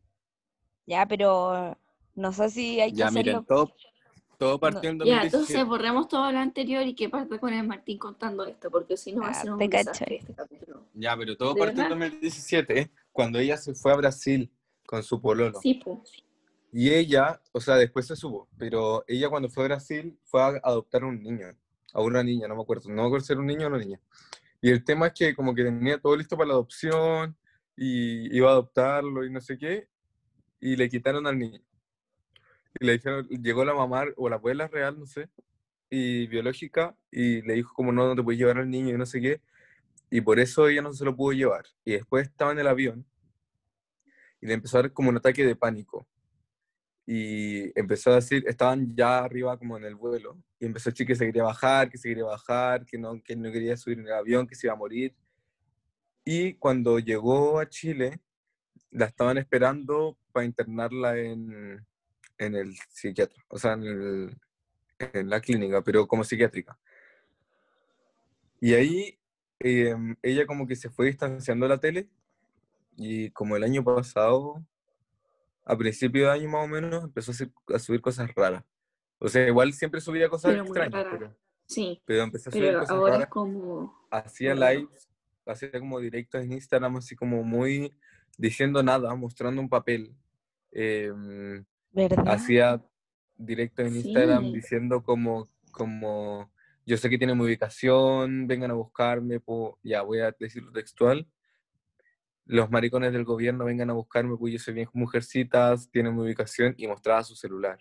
[0.85, 1.75] Ya, pero
[2.15, 3.23] no sé si hay que Ya, hacerlo.
[3.23, 3.73] miren, todo,
[4.39, 5.25] todo partió en ya, 2017.
[5.37, 9.11] entonces borremos todo lo anterior y que parte con el Martín contando esto, porque si
[9.11, 10.85] no va a Ah, ser un te desastre este capítulo.
[10.93, 12.07] Ya, pero todo ¿De partió en verdad?
[12.09, 12.91] 2017, ¿eh?
[13.11, 14.49] cuando ella se fue a Brasil
[14.87, 15.59] con su pololo.
[15.61, 15.99] Sí, pues.
[16.71, 20.47] Y ella, o sea, después se supo, pero ella cuando fue a Brasil fue a
[20.63, 21.47] adoptar a un niño,
[21.93, 23.77] a una niña, no me acuerdo, no me acuerdo si era un niño o una
[23.79, 23.99] niña.
[24.61, 27.35] Y el tema es que como que tenía todo listo para la adopción
[27.75, 29.89] y iba a adoptarlo y no sé qué,
[30.61, 31.59] y le quitaron al niño.
[32.79, 35.29] Y le dijeron, llegó la mamá o la abuela real, no sé,
[35.89, 39.05] y biológica, y le dijo como no, no te puedes llevar al niño y no
[39.05, 39.41] sé qué,
[40.09, 41.65] y por eso ella no se lo pudo llevar.
[41.85, 43.05] Y después estaba en el avión
[44.41, 46.07] y le empezó a dar como un ataque de pánico.
[47.05, 51.07] Y empezó a decir, estaban ya arriba como en el vuelo, y empezó a decir
[51.07, 54.07] que se quería bajar, que se quería bajar, que no, que no quería subir en
[54.07, 55.15] el avión, que se iba a morir.
[56.23, 58.19] Y cuando llegó a Chile,
[58.91, 61.85] la estaban esperando para internarla en,
[62.39, 64.37] en el psiquiatra, o sea, en, el-
[64.97, 66.77] en la clínica, pero como psiquiátrica.
[68.59, 69.19] Y ahí
[69.59, 72.09] eh, ella como que se fue distanciando de la tele
[72.95, 74.65] y como el año pasado,
[75.65, 78.63] a principio de año más o menos, empezó a, subir cosas raras.
[79.19, 82.79] O sea, igual siempre subía cosas Pero extrañas, pero, Sí, pero empezó a subir pero
[82.79, 83.29] cosas ahora es raras.
[83.29, 84.07] como...
[84.11, 85.09] Hacía lives,
[85.45, 87.93] hacía como directos en Instagram, así como muy
[88.37, 90.15] diciendo nada, mostrando un papel.
[90.71, 92.27] Em, ¿Verdad?
[92.27, 92.83] hacía
[93.37, 96.51] directo en Instagram diciendo como, como,
[96.85, 99.41] yo sé que tienen mi ubicación, vengan a buscarme,
[99.83, 101.27] ya voy a decirlo textual,
[102.45, 106.73] los maricones del gobierno vengan a buscarme, pues yo soy bien mujercitas, tienen mi ubicación,
[106.77, 107.79] y mostraba su celular.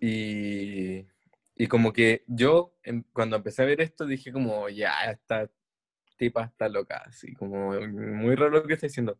[0.00, 1.06] Y,
[1.54, 2.74] y como que yo,
[3.12, 5.50] cuando empecé a ver esto, dije como, ya, esta
[6.16, 9.18] tipa está loca, así como muy raro lo que está diciendo.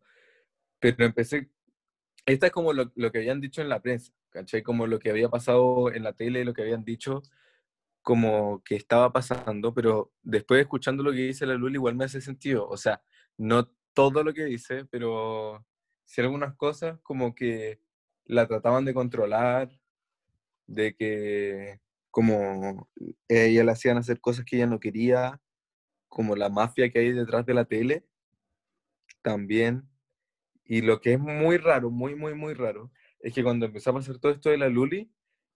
[0.79, 1.51] Pero empecé,
[2.25, 4.63] esta es como lo, lo que habían dicho en la prensa, ¿cachai?
[4.63, 7.21] Como lo que había pasado en la tele, lo que habían dicho,
[8.01, 12.21] como que estaba pasando, pero después escuchando lo que dice la Luli igual me hace
[12.21, 12.67] sentido.
[12.67, 13.01] O sea,
[13.37, 15.65] no todo lo que dice, pero
[16.05, 17.79] sí algunas cosas como que
[18.25, 19.69] la trataban de controlar,
[20.67, 21.79] de que
[22.11, 22.89] como
[23.27, 25.41] ella le hacían hacer cosas que ella no quería,
[26.09, 28.05] como la mafia que hay detrás de la tele,
[29.21, 29.87] también.
[30.71, 33.95] Y lo que es muy raro, muy, muy, muy raro, es que cuando empezó a
[33.95, 35.11] pasar todo esto de la Luli,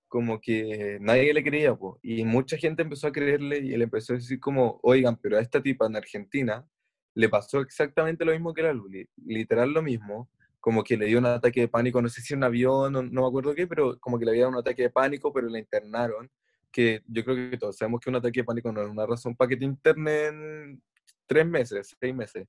[0.09, 4.11] como que nadie le creía, po, y mucha gente empezó a creerle y él empezó
[4.11, 6.67] a decir como, oigan, pero a esta tipa en Argentina
[7.13, 11.19] le pasó exactamente lo mismo que la Luli, literal lo mismo, como que le dio
[11.19, 13.97] un ataque de pánico, no sé si un avión, no, no me acuerdo qué, pero
[14.01, 16.29] como que le había dado un ataque de pánico, pero la internaron,
[16.73, 19.33] que yo creo que todos sabemos que un ataque de pánico no es una razón
[19.33, 20.83] para que te internen
[21.25, 22.45] tres meses, seis meses.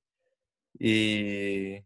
[0.77, 1.81] Y,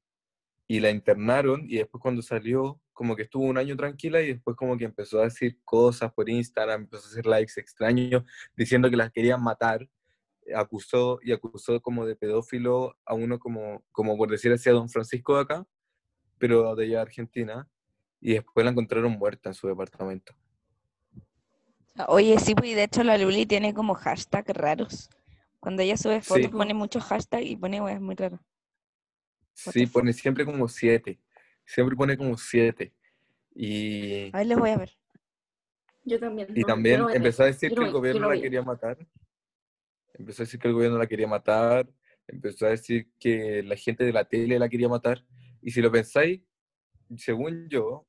[0.72, 4.56] y la internaron y después cuando salió, como que estuvo un año tranquila y después
[4.56, 8.24] como que empezó a decir cosas por Instagram, empezó a hacer likes extraños,
[8.56, 9.86] diciendo que las querían matar,
[10.56, 14.88] acusó y acusó como de pedófilo a uno como, como por decir así a don
[14.88, 15.68] Francisco de acá,
[16.38, 17.68] pero de allá de Argentina,
[18.22, 20.34] y después la encontraron muerta en su departamento.
[22.08, 25.10] Oye, sí, pues y de hecho la Luli tiene como hashtag raros.
[25.60, 26.48] Cuando ella sube fotos Sí.
[26.48, 28.40] pone muchos hashtags y pone weas muy raras.
[29.54, 31.20] Sí, pone siempre como siete,
[31.66, 32.94] siempre pone como siete.
[33.54, 34.92] Y, A ver, les voy a ver.
[36.04, 36.48] Yo también.
[36.56, 38.98] Y no, también empezó a decir yo que el gobierno no la quería matar.
[40.14, 41.88] Empezó a decir que el gobierno la quería matar.
[42.28, 45.24] Empezó a decir que la gente de la tele la quería matar.
[45.62, 46.42] Y si lo pensáis,
[47.18, 48.08] según yo,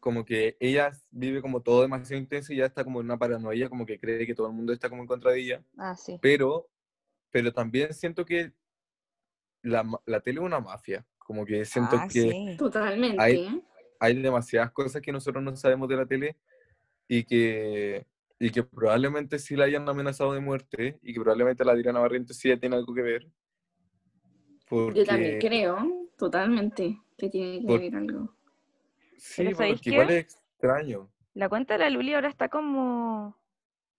[0.00, 3.68] como que ella vive como todo demasiado intenso y ya está como en una paranoia,
[3.68, 5.64] como que cree que todo el mundo está como en contra de ella.
[5.78, 6.18] Ah, sí.
[6.20, 6.68] Pero,
[7.30, 8.52] pero también siento que
[9.62, 11.04] la, la tele es una mafia.
[11.18, 12.56] Como que siento Ah, que sí.
[12.58, 13.20] Totalmente.
[13.22, 13.62] Hay-
[14.00, 16.36] hay demasiadas cosas que nosotros no sabemos de la tele
[17.06, 18.04] y que,
[18.40, 22.36] y que probablemente sí la hayan amenazado de muerte y que probablemente la Adriana Barrientos
[22.36, 23.28] sí ya tiene algo que ver.
[24.68, 28.34] Porque, Yo también creo, totalmente, que tiene que Por- ver algo.
[29.18, 30.18] Sí, Pero ¿sabéis porque igual qué?
[30.18, 31.12] es extraño.
[31.34, 33.38] La cuenta de la Luli ahora está como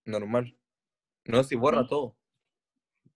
[0.06, 0.58] normal.
[1.26, 1.88] No, si borra Sí.
[1.89, 2.17] todo.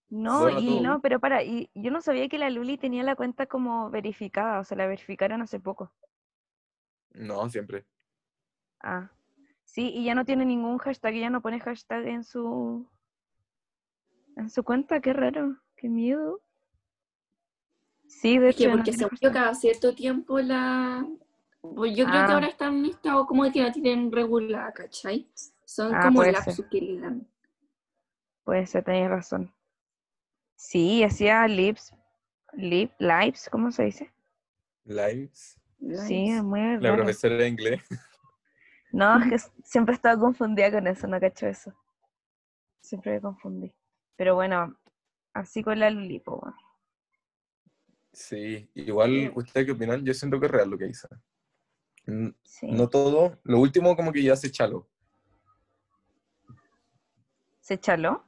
[0.09, 3.15] No, Borra y no, pero para, y yo no sabía que la Luli tenía la
[3.15, 5.91] cuenta como verificada, o sea, la verificaron hace poco.
[7.13, 7.85] No, siempre.
[8.79, 9.09] Ah,
[9.63, 12.87] sí, y ya no tiene ningún hashtag, ya no pone hashtag en su
[14.37, 16.39] en su cuenta, qué raro, qué miedo.
[18.07, 21.05] Sí, de Es que hecho, no porque tiene según yo cada cierto tiempo la...
[21.61, 22.33] pues yo creo que Ah.
[22.35, 25.27] ahora están en un estado como de que la tienen regulada, ¿cachai?
[25.65, 26.69] Son Ah, como lapsus ser.
[26.69, 27.27] que le dan.
[28.45, 29.51] Puede ser, razón.
[30.57, 31.93] Sí, hacía lives,
[32.53, 34.11] lip, lives, ¿cómo se dice?
[34.85, 35.59] Lives.
[36.07, 36.95] Sí, muy La raro.
[36.97, 37.81] profesora de inglés.
[38.91, 41.71] No, es que siempre estaba confundida con eso, no cacho eso.
[42.81, 43.71] Siempre me confundí.
[44.15, 44.75] Pero bueno,
[45.33, 46.55] así con la Luli, po, weón.
[48.11, 49.31] Sí, igual, Sí.
[49.35, 50.03] ¿ustedes qué opinan?
[50.03, 50.91] Yo siento que es real lo que
[52.43, 52.71] Sí.
[52.71, 54.89] No todo, lo último como que ya se chalo.
[57.59, 58.26] ¿Se chaló?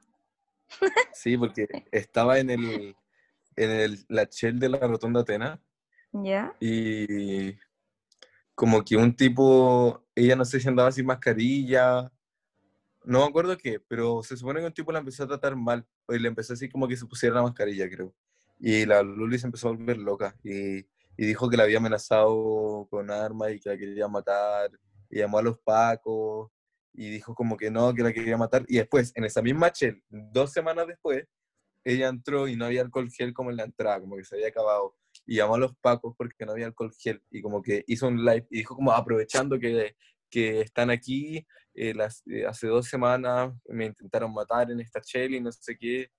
[1.13, 2.95] Sí, porque estaba en el,
[3.55, 5.61] en el, la shell de la Rotonda Atena
[6.11, 6.55] ¿Ya?
[6.59, 7.55] y
[8.55, 12.11] como que un tipo, ella no sé si andaba sin mascarilla,
[13.05, 15.85] no me acuerdo qué, pero se supone que un tipo la empezó a tratar mal,
[16.09, 18.13] y le empezó así como que se pusiera la mascarilla, creo.
[18.59, 22.87] Y la Luli se empezó a volver loca y, y dijo que la había amenazado
[22.89, 24.71] con armas y que la quería matar,
[25.09, 26.51] y llamó a los pacos
[26.93, 28.65] y dijo como que no, que la quería matar.
[28.67, 31.25] Y después, en esa misma shell, dos semanas después,
[31.83, 34.49] ella entró y no había alcohol gel como en la entrada, como que se había
[34.49, 34.95] acabado.
[35.25, 37.21] Y llamó a los pacos porque no había alcohol gel.
[37.31, 39.95] Y como que hizo un live y dijo como aprovechando que,
[40.29, 45.33] que están aquí, eh, las, eh, hace dos semanas me intentaron matar en esta shell
[45.35, 46.11] y no sé qué.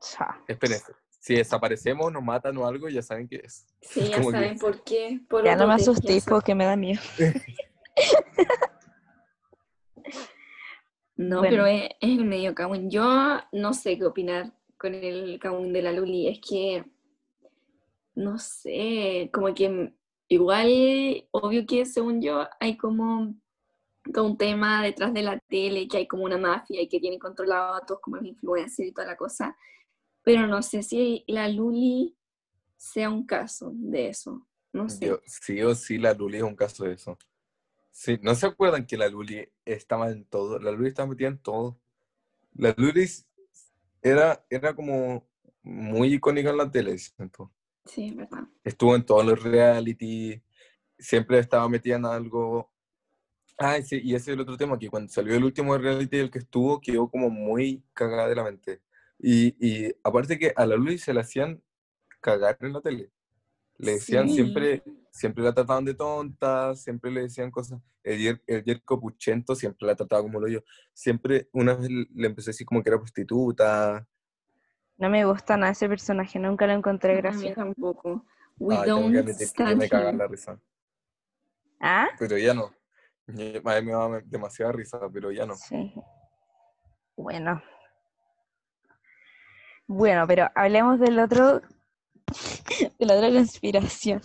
[0.00, 0.40] Cha.
[0.46, 3.66] Espérense, si desaparecemos, nos matan o algo, ya saben qué es.
[3.80, 5.20] Sí, ya Como que- saben por qué.
[5.28, 6.36] Por Ya no me asustéis saben.
[6.38, 7.00] porque me da miedo.
[11.16, 11.50] No, Bueno.
[11.50, 12.90] pero es, es el medio Kawin.
[12.90, 13.04] Yo
[13.52, 16.28] no sé qué opinar con el Kawin de la Luli.
[16.28, 16.84] Es que,
[18.14, 19.94] no sé, como que
[20.28, 20.68] igual,
[21.30, 23.34] obvio que según yo hay como
[24.12, 27.18] todo un tema detrás de la tele, que hay como una mafia y que tienen
[27.18, 29.56] controlado a todos como los influencers y toda la cosa.
[30.22, 32.16] Pero no sé si la Luli
[32.76, 34.46] sea un caso de eso.
[34.72, 35.06] No sé.
[35.06, 37.16] Yo- sí o sí, la Luli es un caso de eso.
[37.94, 40.58] Sí, ¿no se acuerdan que la Luli estaba en todo?
[40.58, 41.78] La Luli estaba metida en todo.
[42.54, 43.08] La Luli
[44.02, 45.28] era, era como
[45.62, 47.52] muy icónica en la tele, siento.
[47.84, 48.48] Sí, verdad.
[48.64, 50.42] Estuvo en todos los reality,
[50.98, 52.68] siempre estaba metida en algo.
[53.58, 56.32] Ah, sí, y ese es el otro tema, que cuando salió el último reality del
[56.32, 58.82] que estuvo, quedó como muy cagada de la mente.
[59.20, 61.62] Y, y aparte que a la Luli se la hacían
[62.20, 63.12] cagar en la tele.
[63.78, 64.34] Le decían Sí.
[64.36, 67.80] siempre, siempre la trataban de tonta, siempre le decían cosas.
[68.02, 70.60] El, Yer- el Yerko Puchento siempre la trataba como lo yo.
[70.92, 74.06] Siempre, una vez le empecé a decir como que era prostituta.
[74.96, 77.54] No me gusta nada ese personaje, nunca lo encontré A mí gracioso.
[77.56, 78.24] tampoco.
[78.58, 79.22] We que don't que
[79.74, 80.18] me him.
[80.18, 80.60] la risa.
[81.80, 82.08] ¿Ah?
[82.18, 82.66] Pero ya no.
[83.26, 85.56] A mí me daba demasiada risa, pero ya no.
[85.56, 85.92] Sí.
[87.16, 87.60] Bueno.
[89.86, 91.60] Bueno, pero hablemos del otro,
[93.04, 94.20] de la otra conspiración.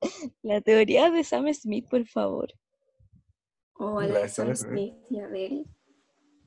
[0.42, 2.52] La teoría de Sam Smith, por favor.
[3.74, 4.94] O La la de Sam Smith.
[5.10, 5.64] Y Adele.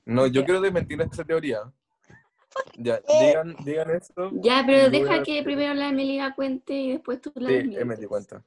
[0.06, 0.46] No, yo Ya.
[0.46, 1.60] quiero desmentir esa teoría.
[2.78, 4.32] Ya, digan, digan esto.
[4.42, 8.06] Ya, pero deja a- que primero la Melida cuente y después tú la Sí, di
[8.08, 8.44] cuenta.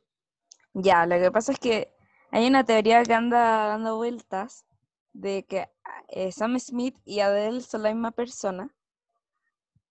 [0.75, 1.93] Ya, lo que pasa es que
[2.31, 4.65] hay una teoría que anda dando vueltas
[5.13, 5.69] de que
[6.09, 8.75] eh, Sam Smith y Adele son la misma persona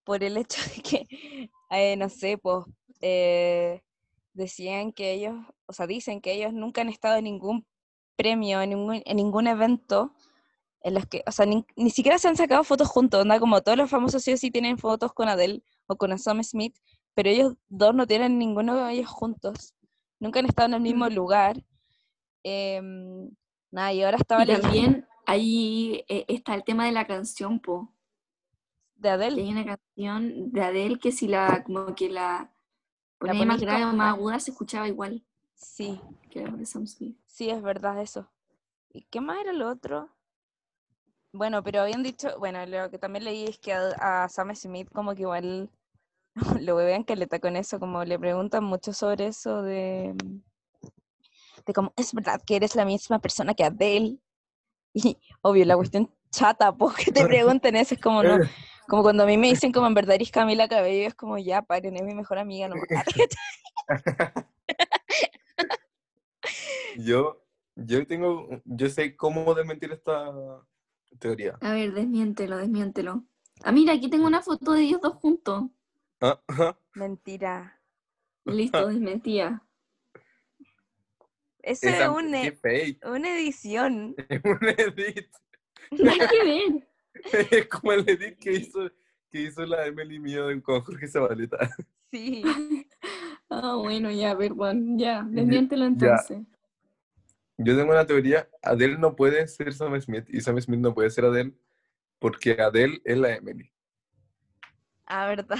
[0.03, 2.65] por el hecho de que, eh, no sé, pues
[3.01, 3.81] eh,
[4.33, 5.35] decían que ellos,
[5.65, 7.65] o sea, dicen que ellos nunca han estado en ningún
[8.15, 10.13] premio, en ningún, en ningún evento
[10.81, 13.61] en los que, o sea, ni, ni siquiera se han sacado fotos juntos, onda como
[13.61, 16.77] todos los famosos sí o sí tienen fotos con Adele o con Sam Smith,
[17.13, 19.73] pero ellos dos no tienen ninguno de ellos juntos,
[20.19, 21.13] nunca han estado en el mismo Mm.
[21.13, 21.63] lugar.
[22.43, 23.29] Em,
[23.71, 27.93] nada, y ahora estaba Y también ahí eh, está el tema de la canción, po.
[28.95, 29.41] de Que Adele.
[29.41, 32.53] hay una canción de Adele que si la, como que la
[33.19, 35.23] ponía más grave o más aguda se escuchaba igual
[35.55, 37.17] Sí, que de Sam Smith.
[37.25, 38.29] sí, es verdad eso.
[38.91, 40.09] ¿Y qué más era lo otro?
[41.31, 44.89] Bueno, pero habían dicho, bueno, lo que también leí es que a, a Sam Smith
[44.91, 45.69] como que igual
[46.61, 50.15] lo vean que le está con eso, como le preguntan mucho sobre eso de,
[51.65, 54.17] de como, es verdad que eres la misma persona que Adele.
[54.91, 58.37] Y obvio, la cuestión chata, pues que te pregunten eso, es como no,
[58.89, 61.61] como cuando a mí me dicen como en verdad eres Camila Cabello, es como ya,
[61.61, 62.75] paren, es mi mejor amiga, no
[66.97, 70.33] Yo, yo tengo, yo sé cómo desmentir esta,
[71.19, 71.57] Teoría.
[71.61, 73.23] A ver, desmiéntelo, desmiéntelo.
[73.63, 75.65] Ah, mira, aquí tengo una foto de ellos dos juntos.
[76.21, 76.41] Ah.
[76.93, 77.79] Mentira.
[78.45, 79.63] Listo, desmentía.
[81.61, 82.57] Eso es un e-
[83.03, 84.15] una edición.
[84.29, 85.27] Es un edit.
[85.91, 86.88] Nada que ver.
[87.69, 88.89] Como el edit que hizo,
[89.31, 91.57] que hizo la Emily mío con Jorge Zabaleta.
[92.11, 92.43] Sí.
[93.49, 94.97] Ah, bueno, ya, perdón.
[94.97, 95.87] Ya, Ya- desmiéntelo ya.
[95.87, 96.39] entonces.
[97.57, 98.47] Yo tengo una teoría.
[98.61, 101.53] Adele no puede ser Sam Smith y Sam Smith no puede ser Adele
[102.19, 103.71] porque Adele es la Emily.
[105.05, 105.57] Ah, verdad.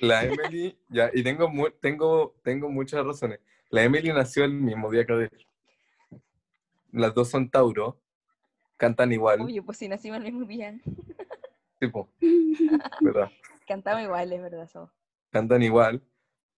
[0.00, 3.40] La Emily, ya, y tengo, mu- tengo, tengo muchas razones.
[3.70, 5.46] La Emily nació el mismo día que Adele.
[6.92, 8.00] Las dos son Tauro,
[8.76, 10.78] cantan igual, Oye, pues si nacimos el mismo día.
[11.80, 12.08] tipo,
[13.00, 13.30] ¿verdad?
[13.66, 14.68] Cantamos igual, es verdad.
[14.68, 14.90] somos.
[15.30, 16.02] Cantan igual.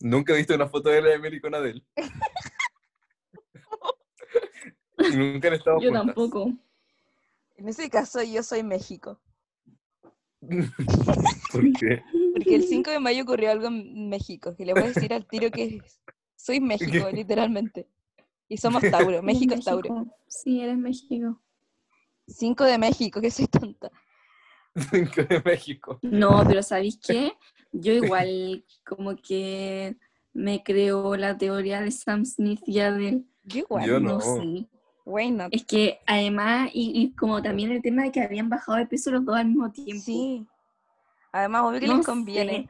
[0.00, 1.82] Nunca he visto una foto de la Emily con Adele.
[4.98, 6.06] Y nunca han estado Yo juntas.
[6.06, 6.52] tampoco.
[7.56, 9.20] En ese caso, yo soy México.
[10.40, 12.02] ¿Por qué?
[12.34, 14.54] Porque el 5 de mayo ocurrió algo en México.
[14.54, 15.80] Que le voy a decir al tiro que
[16.36, 17.88] soy México, literalmente.
[18.48, 19.22] Y somos Tauro.
[19.22, 20.06] México es Tauro.
[20.28, 21.40] Sí, eres México.
[22.28, 23.90] 5 de México, que soy tonta.
[24.90, 25.98] 5 de México.
[26.02, 27.32] No, pero ¿sabéis qué?
[27.72, 29.96] Yo igual como que
[30.32, 33.24] me creo la teoría de Sam Smith y Adele.
[33.44, 33.86] Yo igual.
[33.86, 34.20] Yo No no.
[34.20, 34.68] sé.
[35.04, 35.48] Why not?
[35.52, 39.10] Es que además, y, y como también el tema de que habían bajado de peso
[39.10, 40.02] los dos al mismo tiempo.
[40.04, 40.46] Sí.
[41.32, 42.52] Además, obvio que No les conviene.
[42.52, 42.68] sé.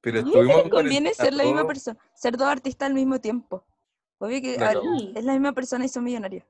[0.00, 1.98] Pero estuvimos les conviene ser la misma persona.
[2.14, 3.64] Ser dos artistas al mismo tiempo.
[4.18, 4.82] Obvio que Claro.
[5.16, 6.44] es la misma persona y son millonarios.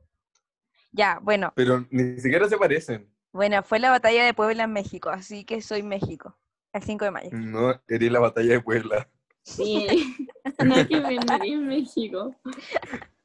[0.92, 1.52] Ya, bueno.
[1.54, 3.12] Pero ni siquiera se parecen.
[3.32, 6.36] Bueno, fue la batalla de Puebla en México, así que soy México.
[6.72, 7.30] El 5 de mayo.
[7.32, 9.08] No, eres la batalla de Puebla.
[9.42, 9.86] Sí,
[10.64, 12.34] nada que ver, nací en México.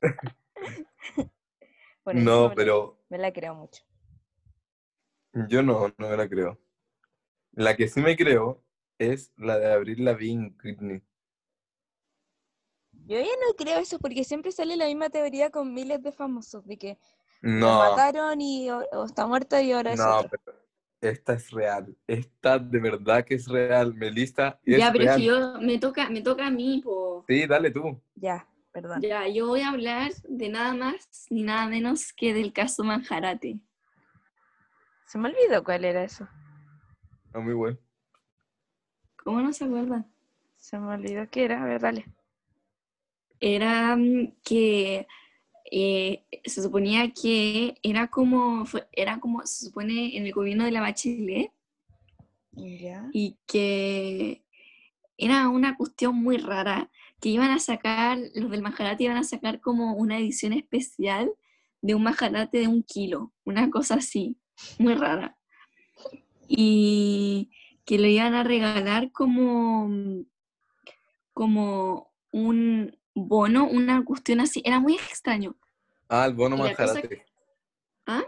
[2.04, 3.84] Por eso No, me- pero Me la creo mucho.
[5.50, 6.60] yo no, no me la creo.
[7.54, 8.64] La que sí me creo
[8.98, 10.50] es la de Abril Lavigne.
[10.58, 11.02] Britney.
[13.06, 16.66] Yo ya no creo eso porque siempre sale la misma teoría con miles de famosos,
[16.66, 16.98] de que
[17.44, 20.30] lo No, mataron y o, o está muerta y ahora es no, otro.
[20.30, 20.58] pero
[21.02, 21.96] esta es real.
[22.08, 23.94] Esta de verdad que es real.
[23.94, 25.20] Melissa es ya, pero real.
[25.20, 27.26] que yo, me toca, me toca a mí, po.
[27.28, 28.02] Sí, dale tú.
[28.16, 29.02] Ya, perdón.
[29.02, 33.60] Ya, yo voy a hablar de nada más ni nada menos que del caso Manjarate.
[35.06, 36.28] Se me olvidó cuál era eso.
[37.34, 37.78] Ah, muy bueno.
[39.24, 40.06] ¿Cómo no se acuerdan?
[40.58, 41.62] Se me olvidó qué era.
[41.64, 42.06] A ver, dale.
[43.40, 45.08] Era mm, que
[45.72, 50.72] eh, se suponía que era como, fue- era como, se supone, en el gobierno de
[50.72, 51.52] la Bachelet
[53.14, 54.44] y que
[55.18, 59.62] era una cuestión muy rara, que iban a sacar, los del Majarate iban a sacar
[59.62, 61.32] como una edición especial
[61.82, 64.38] de un Majarate de un kilo, una cosa así,
[64.78, 65.38] muy rara.
[66.48, 67.50] Y
[67.86, 69.90] que lo iban a regalar como,
[71.34, 75.56] como un bono, una cuestión así, era muy extraño.
[76.10, 77.26] Ah, el bono manjarate.
[78.06, 78.24] ¿Ah?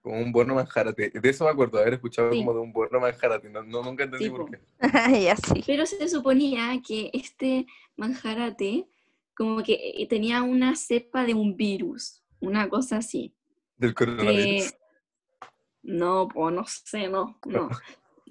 [0.00, 1.10] Como un bono manjarate.
[1.10, 2.38] De eso me acuerdo, de haber escuchado Sí.
[2.38, 3.48] como de un bono manjarate.
[3.48, 4.50] No, no nunca entendí Sí, por po.
[4.50, 4.60] qué.
[5.24, 5.62] ya sí.
[5.66, 8.88] Pero se suponía que este manjarate
[9.36, 13.34] como que eh, tenía una cepa de un virus, una cosa así.
[13.76, 14.72] Del coronavirus.
[14.72, 14.78] que-
[15.84, 17.68] no, pues no sé, no, no.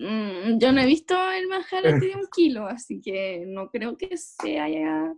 [0.04, 4.18] Mm, yo no he visto el manjarate de un kilo, así que no creo que
[4.18, 5.14] se haya,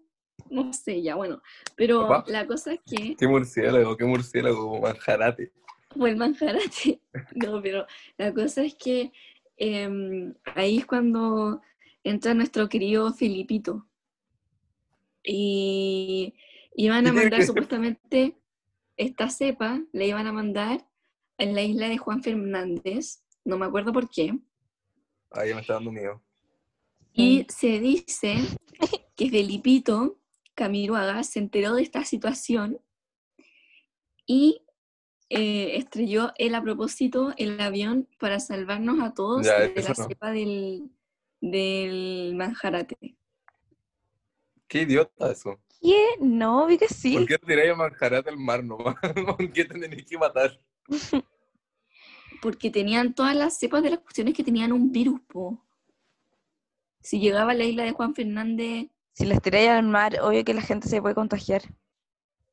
[0.53, 1.41] no sé, ya bueno.
[1.75, 2.31] Pero Papá.
[2.31, 5.51] la cosa es que Qué murciélago, qué murciélago, manjarate.
[5.95, 7.01] fue el manjarate.
[7.35, 7.85] No, pero
[8.17, 9.11] la cosa es que
[9.57, 11.61] em, ahí es cuando
[12.03, 13.87] entra nuestro querido Filipito.
[15.23, 16.33] Y
[16.75, 18.37] iban a ¿Qué tiene mandar supuestamente
[18.97, 20.85] esta cepa, le iban a mandar
[21.37, 24.37] en la isla de Juan Fernández, no me acuerdo por qué.
[25.31, 26.21] Ahí me está dando miedo.
[27.13, 28.35] Y se dice
[29.15, 30.19] que Felipito
[30.55, 32.79] Camiruaga se enteró de esta situación
[34.25, 34.61] y
[35.29, 39.95] eh, estrelló él a propósito el avión para salvarnos a todos Ya, de la no.
[39.95, 40.91] cepa del,
[41.41, 43.15] del manjarate.
[44.67, 45.59] Qué idiota eso.
[45.81, 46.15] ¿Qué?
[46.19, 47.17] No, vi que sí.
[47.17, 48.95] ¿Por qué tiráis a manjarate al mar nomás?
[49.37, 50.59] ¿Por qué te tenéis que matar?
[52.41, 55.63] Porque tenían todas las cepas de las cuestiones que tenían un virus, po.
[57.01, 60.53] Si llegaba a la isla de Juan Fernández, Si los tiráis al mar, obvio que
[60.53, 61.61] la gente se puede contagiar.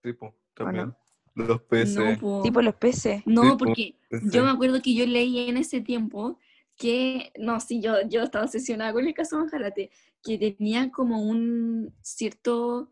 [0.02, 0.94] Sí, po, también.
[1.34, 1.96] Los peces.
[1.96, 2.42] no, po.
[2.42, 3.22] Tipo los peces.
[3.26, 6.38] No, porque yo me acuerdo que yo leí en ese tiempo
[6.76, 9.90] que, no, sí, yo, yo estaba obsesionada con el caso Manjarate,
[10.22, 12.90] que tenía como un cierto,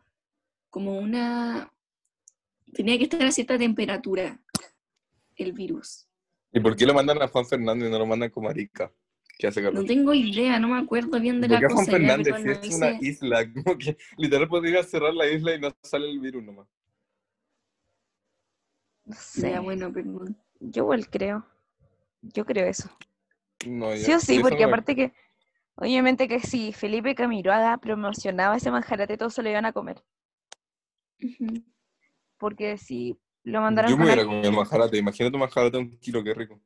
[0.70, 1.72] como una,
[2.72, 4.40] tenía que estar a cierta temperatura
[5.36, 6.06] el virus.
[6.52, 8.92] ¿Y por qué lo mandan a Juan Fernández y no lo mandan como Arica?
[9.38, 9.74] Que hace calor.
[9.80, 11.92] No tengo idea, no me acuerdo bien de ¿Por la Juan cosa.
[11.92, 13.52] ya, Fernández pero es una isla?
[13.64, 16.66] Como que literal podría cerrar la isla y no sale el virus nomás.
[19.04, 19.58] No sé.
[19.60, 20.36] Bueno, perdón.
[20.60, 21.46] Yo igual creo.
[22.20, 22.90] Yo creo eso.
[23.66, 25.12] No, yo- Sí o sí, porque no aparte que,
[25.76, 30.02] obviamente que si Felipe Camiroaga promocionaba ese manjarate, todos se lo iban a comer.
[32.38, 34.98] Porque si lo mandaron Yo me con hubiera comido manjarate.
[34.98, 36.60] Imagínate un manjarate un kilo, qué rico.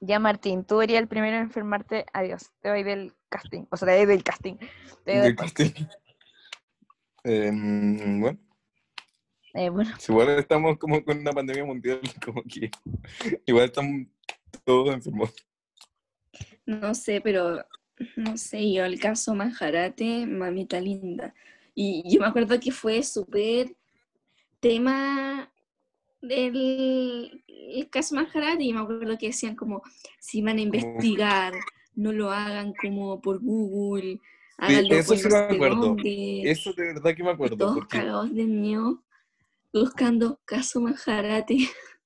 [0.00, 2.04] Ya, Martín, tú eres el primero en enfermarte.
[2.12, 2.50] Adiós.
[2.60, 3.64] Te voy del casting.
[3.70, 4.54] O sea, te voy del casting.
[4.56, 5.70] Te voy De del- casting.
[7.24, 8.38] Em, bueno,
[9.54, 12.70] Eh, bueno, si igual estamos como con una pandemia mundial, como que
[13.46, 14.06] igual estamos
[14.64, 15.34] todos enfermos.
[16.66, 17.64] No sé, pero
[18.16, 21.34] no sé, yo el caso Manjarate, mamita linda.
[21.74, 23.74] Y yo me acuerdo que fue súper
[24.60, 25.50] tema
[26.20, 29.82] del el caso Manjarate y me acuerdo que decían como,
[30.20, 31.54] si van a investigar,
[31.94, 34.20] no lo hagan como por Google,
[34.58, 35.80] háganlo eso por sí no me acuerdo.
[35.80, 36.42] dónde".
[36.44, 37.56] Eso de verdad que me acuerdo.
[37.56, 39.02] todos Porque cagados de miedo
[39.72, 41.58] buscando caso Manjarate.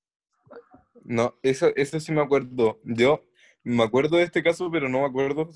[1.03, 2.79] No, eso, eso sí me acuerdo.
[2.85, 3.25] Yo
[3.65, 5.51] me acuerdo de este caso, pero no me acuerdo.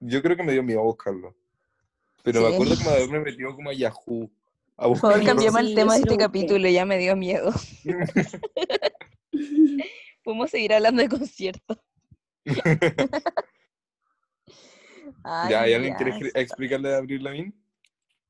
[0.00, 1.34] Yo creo que me dio miedo buscarlo.
[2.22, 2.54] Pero me Sí.
[2.54, 4.30] acuerdo que me haberme metido como a Yahoo.
[4.80, 6.66] A por favor, cambiemos el tema de este capítulo.
[6.66, 7.52] Ya me dio miedo.
[10.24, 11.78] Podemos seguir hablando de conciertos.
[12.46, 12.54] Ay,
[15.50, 17.52] ya, ¿hay alguien ya, quiere explicarle a Abril Lavigne?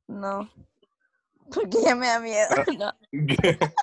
[0.09, 0.51] No.
[1.55, 2.49] Porque ya me da miedo.
[2.77, 2.93] No.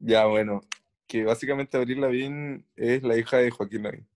[0.00, 0.62] ya, bueno.
[1.06, 4.08] Que básicamente Abril Lavigne es la hija de Joaquín Lavigne.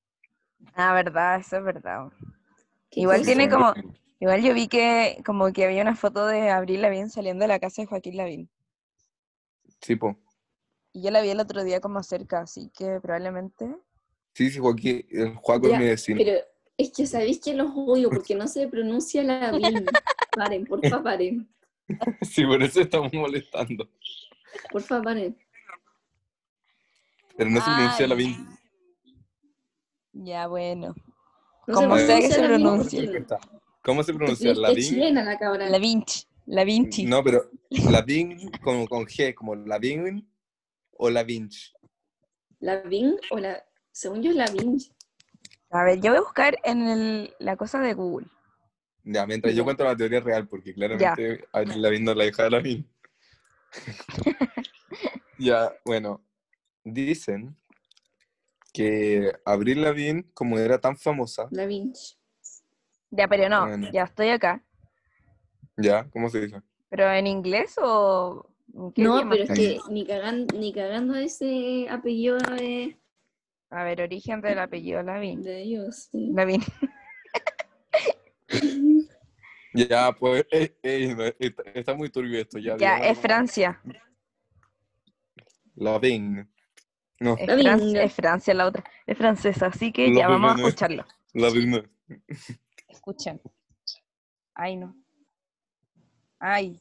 [0.74, 2.08] Ah, verdad, eso es verdad.
[2.90, 3.72] ¿Qué Igual tiene como.
[4.20, 7.58] Igual yo vi que como que había una foto de Abril Lavigne saliendo de la
[7.58, 8.50] casa de Joaquín Lavín.
[9.80, 10.16] Sí, po.
[10.92, 13.76] Y yo la vi el otro día como cerca, así que probablemente.
[14.34, 15.06] Sí, sí, Joaquín.
[15.10, 16.18] El Joaco Ya, es mi vecino.
[16.22, 16.38] Pero
[16.76, 19.86] es que sabéis que los odio porque no se pronuncia la BIN.
[20.36, 21.48] Paren, porfa, paren.
[22.22, 23.88] Sí, por eso estamos molestando.
[24.70, 25.36] Porfa, paren.
[27.36, 28.08] Pero no se pronuncia Ay.
[28.08, 28.46] Lavigne.
[30.12, 30.94] Ya, bueno.
[31.66, 33.24] No Como sea que se la porque-
[33.82, 34.54] ¿Cómo se pronuncia?
[34.54, 34.82] ¿Lavigne?
[34.82, 35.68] chilena la cabra.
[35.68, 36.24] La Vinci.
[36.46, 37.04] La Vinci.
[37.06, 37.50] No, pero
[37.90, 40.26] Lavigne como con G, como Lavigne
[40.92, 41.72] o Lavinch.
[42.60, 43.64] La BIN o la.
[43.90, 44.78] Según yo es la BIN.
[45.70, 48.26] A ver, yo voy a buscar en el- la cosa de Google.
[49.04, 52.42] Ya, mientras yo cuento la teoría real, porque claramente Avril Lavigne no es la hija
[52.44, 52.84] de Lavigne.
[55.38, 56.22] ya, bueno,
[56.84, 57.56] dicen
[58.72, 61.94] que Avril Lavigne, como era tan famosa, La BIN.
[63.10, 63.88] Ya, pero no, Bueno.
[63.92, 64.62] ya estoy acá.
[65.76, 66.62] ya, ¿cómo se dice?
[66.88, 68.46] ¿Pero en inglés o...?
[68.94, 72.96] qué No, pero es que ni cagando, ni cagando ese apellido de,
[73.70, 75.42] A ver, origen del apellido Lavín.
[75.42, 76.08] de ellos.
[76.10, 76.30] sí.
[76.32, 76.62] Lavín.
[79.72, 82.76] Ya, pues, eh, eh, está, está muy turbio esto, ya.
[82.76, 83.80] Ya, digamos es Francia.
[85.76, 86.48] Lavigne.
[87.20, 87.66] No, Es, Lavín.
[87.66, 88.82] Fran- es Francia la otra.
[89.06, 90.66] Es francesa, así que ya Lavín, vamos a no.
[90.66, 91.06] escucharlo.
[91.34, 91.88] Lavigne.
[92.90, 93.40] Escuchen.
[94.54, 94.96] Ay, no.
[96.38, 96.80] Ay.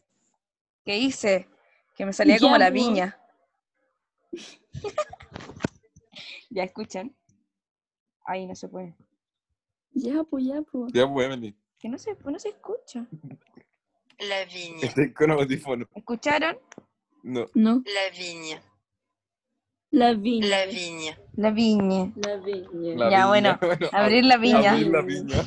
[0.86, 1.47] ¿Qué hice?
[1.95, 2.74] Que me salía como la po.
[2.74, 3.18] viña.
[6.49, 7.16] ya escuchan.
[8.26, 8.95] Ay, no se puede.
[9.91, 10.91] Ya, pues, ya, pues.
[10.93, 11.55] Ya, pues, Emily.
[11.80, 13.05] Que no se, no se escucha.
[14.20, 15.88] La Estoy con audífono.
[15.95, 16.57] ¿Escucharon?
[17.24, 17.45] No.
[17.53, 17.84] No.
[17.86, 18.62] la vigne,
[19.91, 20.47] La viña.
[20.51, 21.18] la vigne.
[21.38, 22.14] La viña.
[22.16, 22.95] La viña.
[22.97, 24.72] Ya, viña, bueno, ab- Abrir la viña.
[24.74, 25.38] Abrir la viña.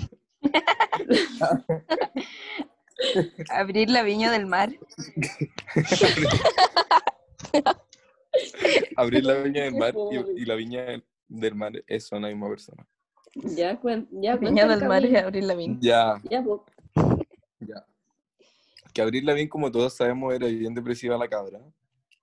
[3.51, 4.71] Abrir la viña del mar.
[8.97, 10.85] Abrir la viña del mar y, y la viña
[11.29, 12.87] del- mar es una misma persona.
[13.35, 15.79] Ya, cuen- ya, Viña del mar y abrir la viña.
[15.81, 16.45] Ya, Ya,
[17.61, 17.87] ya.
[18.93, 21.61] Que Abril Lavigne, como todos sabemos, era bien depresiva la cabra.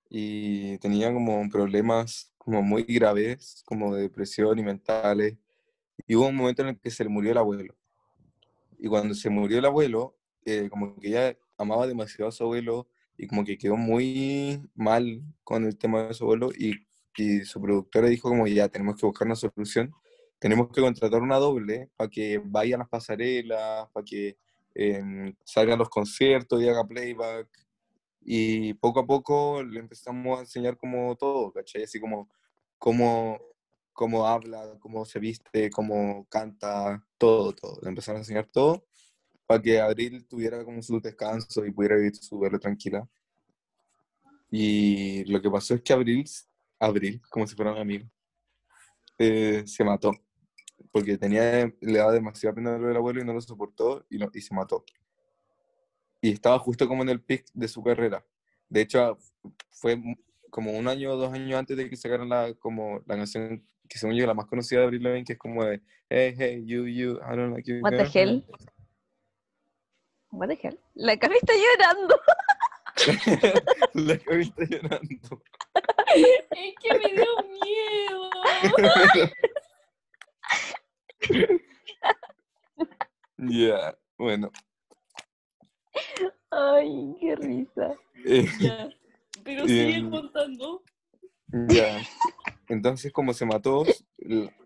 [0.07, 5.35] Y tenía como problemas como muy graves, como de depresión y mentales.
[6.07, 7.73] Y hubo un momento en el que se le murió el abuelo.
[8.79, 10.15] Y cuando se murió el abuelo,
[10.45, 15.21] eh, como que ella amaba demasiado a su abuelo y como que quedó muy mal
[15.43, 19.05] con el tema de su abuelo y, y su productora dijo como ya tenemos que
[19.05, 19.93] buscar una solución,
[20.39, 24.37] tenemos que contratar una doble para que vaya a las pasarelas, para que
[24.73, 27.47] eh, salga a los conciertos y haga playback.
[28.21, 31.83] Y poco a poco le empezamos a enseñar como todo, ¿cachai?
[31.83, 32.29] Así como
[32.77, 33.39] cómo,
[33.99, 37.79] cómo habla, cómo se viste, cómo canta, todo, todo.
[37.81, 38.85] Le empezaron a enseñar todo
[39.45, 43.05] para que Abril tuviera como su descanso y pudiera vivir su duelo tranquila.
[44.51, 46.25] Y lo que pasó es que Abril
[46.79, 48.07] Abril, como si fuera un amigo,
[49.17, 50.11] eh, se mató.
[50.91, 54.31] Porque tenía, le daba demasiada pena lo del abuelo y no lo soportó y, lo-
[54.33, 54.85] y se mató.
[56.21, 58.25] Y estaba justo como en el pic de su carrera.
[58.69, 59.17] De hecho,
[59.71, 60.01] fue
[60.49, 63.97] como un año o dos años antes de que sacaran la, como la canción que
[63.99, 66.85] según yo la más conocida de Avril Lavigne, que es como de Hey, hey, you,
[66.85, 67.81] you, I don't like you.
[67.81, 68.11] What the girl".
[68.13, 68.43] hell?
[70.31, 70.79] What the hell?
[70.95, 72.19] La Cami está llorando.
[73.93, 75.41] la que está llorando.
[76.15, 78.29] Es que me dio miedo.
[83.37, 84.51] Ya, bueno.
[86.51, 87.93] Ay, qué risa.
[88.25, 88.89] eh, Ya.
[89.43, 90.83] Pero Em, sigue contando.
[91.69, 92.01] Ya.
[92.69, 93.83] Entonces, como se mató,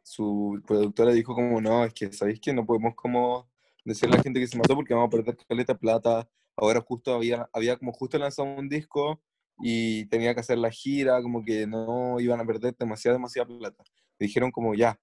[0.03, 3.49] su productora dijo como, no, es que, ¿sabéis que no podemos como
[3.85, 6.29] decirle a la gente que se mató porque vamos a perder caleta plata?
[6.57, 9.21] Ahora justo había, había como justo lanzado un disco
[9.59, 13.83] y tenía que hacer la gira, como que no iban a perder demasiada, demasiada plata.
[14.19, 14.99] Dijeron como, ya,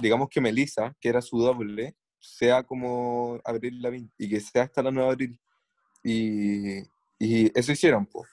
[0.00, 4.82] digamos que Melissa, que era su doble, sea como Abril Lavigne y que sea hasta
[4.82, 5.40] la nueva Abril.
[6.04, 6.82] Y,
[7.18, 8.31] y eso hicieron, pues.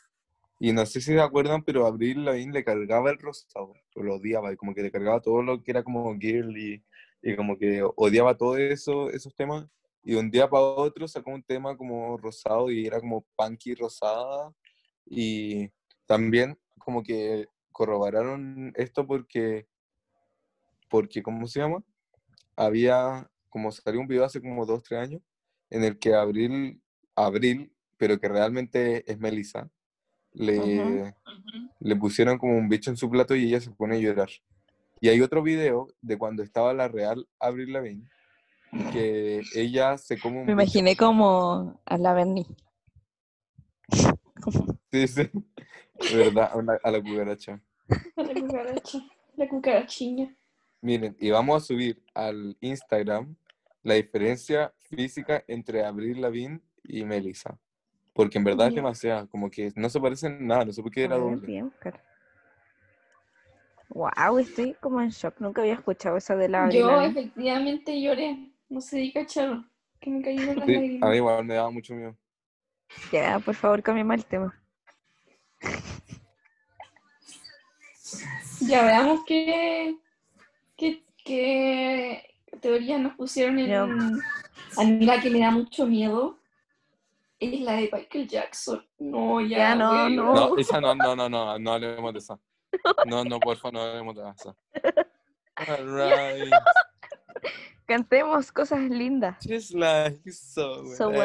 [0.60, 4.16] Y no sé si se acuerdan, pero Abril Lavigne le cargaba el rosado, o lo
[4.16, 6.84] odiaba, y como que le cargaba todo lo que era como girly,
[7.22, 9.66] y como que odiaba todo eso, esos temas.
[10.04, 14.54] Y un día para otro sacó un tema como rosado y era como punky rosada.
[15.06, 15.70] Y
[16.06, 19.68] también como que corroboraron esto porque,
[20.90, 21.84] porque ¿cómo se llama?
[22.56, 25.22] Había, como salió un video hace como dos, tres años,
[25.70, 26.82] en el que Abril,
[27.16, 29.70] Abril, pero que realmente es Melissa,
[30.40, 31.14] le,
[31.80, 34.30] le pusieron como un bicho en su plato y ella se pone a llorar.
[35.02, 38.08] Y hay otro video de cuando estaba la real Avril Lavigne,
[38.92, 40.62] que ella se come un Me bicho.
[40.64, 42.46] imaginé como a la Bernie.
[44.92, 45.30] Sí, sí.
[46.16, 46.50] ¿Verdad?
[46.54, 47.62] A, una- a la cucaracha.
[48.16, 49.00] La cucaracha.
[49.36, 50.36] La cucarachiña.
[50.82, 53.36] Miren, y vamos a subir al Instagram
[53.84, 57.58] la diferencia física entre Avril Lavigne y Melissa.
[58.20, 58.82] Porque en verdad es Ya.
[58.82, 61.64] demasiada, como que no se parecen en nada, no sé por qué era doble.
[63.88, 65.40] Wow, estoy como en shock.
[65.40, 68.52] Nunca había escuchado eso de la Yo efectivamente lloré.
[68.68, 69.72] No sé si cacharon.
[70.02, 71.10] Que me cayeron las Sí, a lágrimas.
[71.12, 72.18] mí igual me daba mucho miedo.
[73.14, 74.54] Ya, por favor, cambiemos el tema.
[78.60, 79.96] Ya veamos qué,
[80.76, 83.68] qué, qué teorías nos pusieron en.
[83.70, 83.84] Ya.
[84.76, 86.39] A mí la que me da mucho miedo
[87.40, 88.86] es la de Michael Jackson.
[89.00, 89.58] No, ya.
[89.58, 90.34] Ya, no, no.
[90.34, 92.40] No, esa no, no, no, no, no hablemos de esa.
[93.06, 94.56] No, no, porfa, no hablemos de esa.
[95.56, 96.54] Alright.
[97.86, 99.38] Cantemos cosas lindas.
[99.44, 101.22] Just like so, So do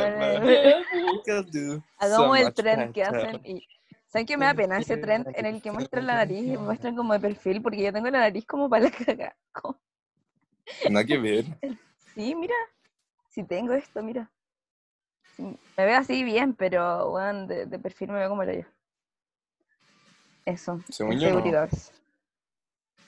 [1.98, 3.66] Hagamos so el much tren que hacen y...
[4.06, 6.94] ¿Saben qué me da pena ese tren en el que muestran la nariz y muestran
[6.94, 7.60] como de perfil?
[7.60, 9.36] Porque yo tengo la nariz como para la caga.
[9.52, 9.80] Como-
[10.90, 11.44] Nada que ver.
[12.14, 12.54] Sí, mira.
[13.28, 14.30] Si tengo esto, mira.
[15.38, 18.68] Me veo así bien, pero bueno, de, de perfil me veo como el yo.
[20.44, 21.36] Eso, Según yo, no.
[21.38, 21.92] inseguridades.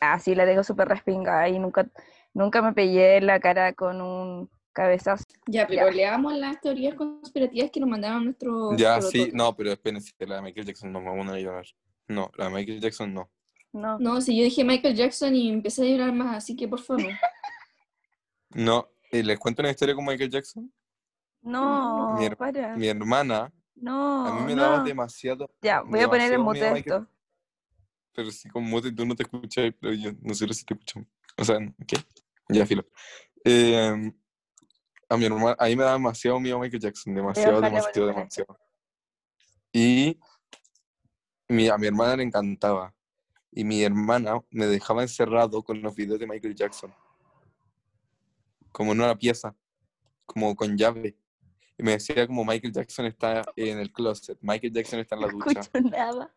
[0.00, 1.86] Ah, sí, la tengo súper respingada y nunca,
[2.34, 5.24] nunca me pegué en la cara con un cabezazo.
[5.46, 5.92] Ya, pero Ya.
[5.94, 8.76] leamos las teorías conspirativas que nos mandaron nuestros.
[8.76, 11.66] Ya, sí, no, pero espérense, la de Michael Jackson no me van a llorar.
[12.08, 13.30] No, la de Michael Jackson no.
[13.72, 16.80] No, No, si yo dije Michael Jackson y empecé a llorar más, así que por
[16.80, 17.04] favor.
[18.50, 20.72] No, eh, les cuento una historia con Michael Jackson.
[21.46, 22.76] No, Mi her- para.
[22.76, 27.06] Mi hermana, No, a mí me daba demasiado, Ya, voy a poner en mute esto.
[28.12, 31.00] pero sí, con mute tú no te escuchas, pero yo no sé si te escucho.
[31.36, 31.96] O sea, ¿qué?
[32.48, 32.84] Ya, filo.
[33.44, 34.12] Eh,
[35.08, 38.58] a mi hermana, a mí me da demasiado miedo Michael Jackson, demasiado, demasiado, demasiado.
[39.72, 40.18] Y
[41.48, 42.92] mi- a mi hermana le encantaba.
[43.52, 46.92] Y mi hermana me dejaba encerrado con los videos de Michael Jackson.
[48.72, 49.54] Como en una pieza,
[50.26, 51.16] como con llave.
[51.78, 55.26] Y me decía como Michael Jackson está en el closet, Michael Jackson está en la
[55.28, 55.60] No ducha.
[55.60, 56.34] escucho nada.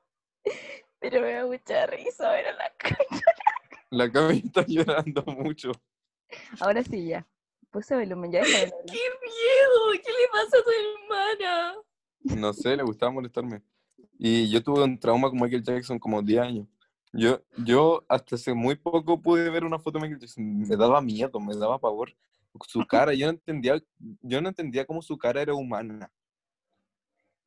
[1.00, 2.98] Pero me da mucha risa ver a la cara.
[3.90, 5.72] La Cami está llorando mucho.
[6.60, 7.26] Ahora sí, ya.
[7.72, 8.42] Puse volumen, ya.
[8.44, 9.92] ¡Qué miedo!
[9.94, 11.76] ¿Qué le pasa a tu hermana?
[12.22, 13.62] No sé, le gustaba molestarme.
[14.18, 16.68] Y yo tuve un trauma con Michael Jackson como 10 años.
[17.14, 20.60] Yo, yo hasta hace muy poco pude ver una foto de Michael Jackson.
[20.68, 22.14] Me daba miedo, me daba pavor.
[22.68, 23.82] Su cara, yo no entendía,
[24.22, 26.12] yo no entendía cómo su cara era humana.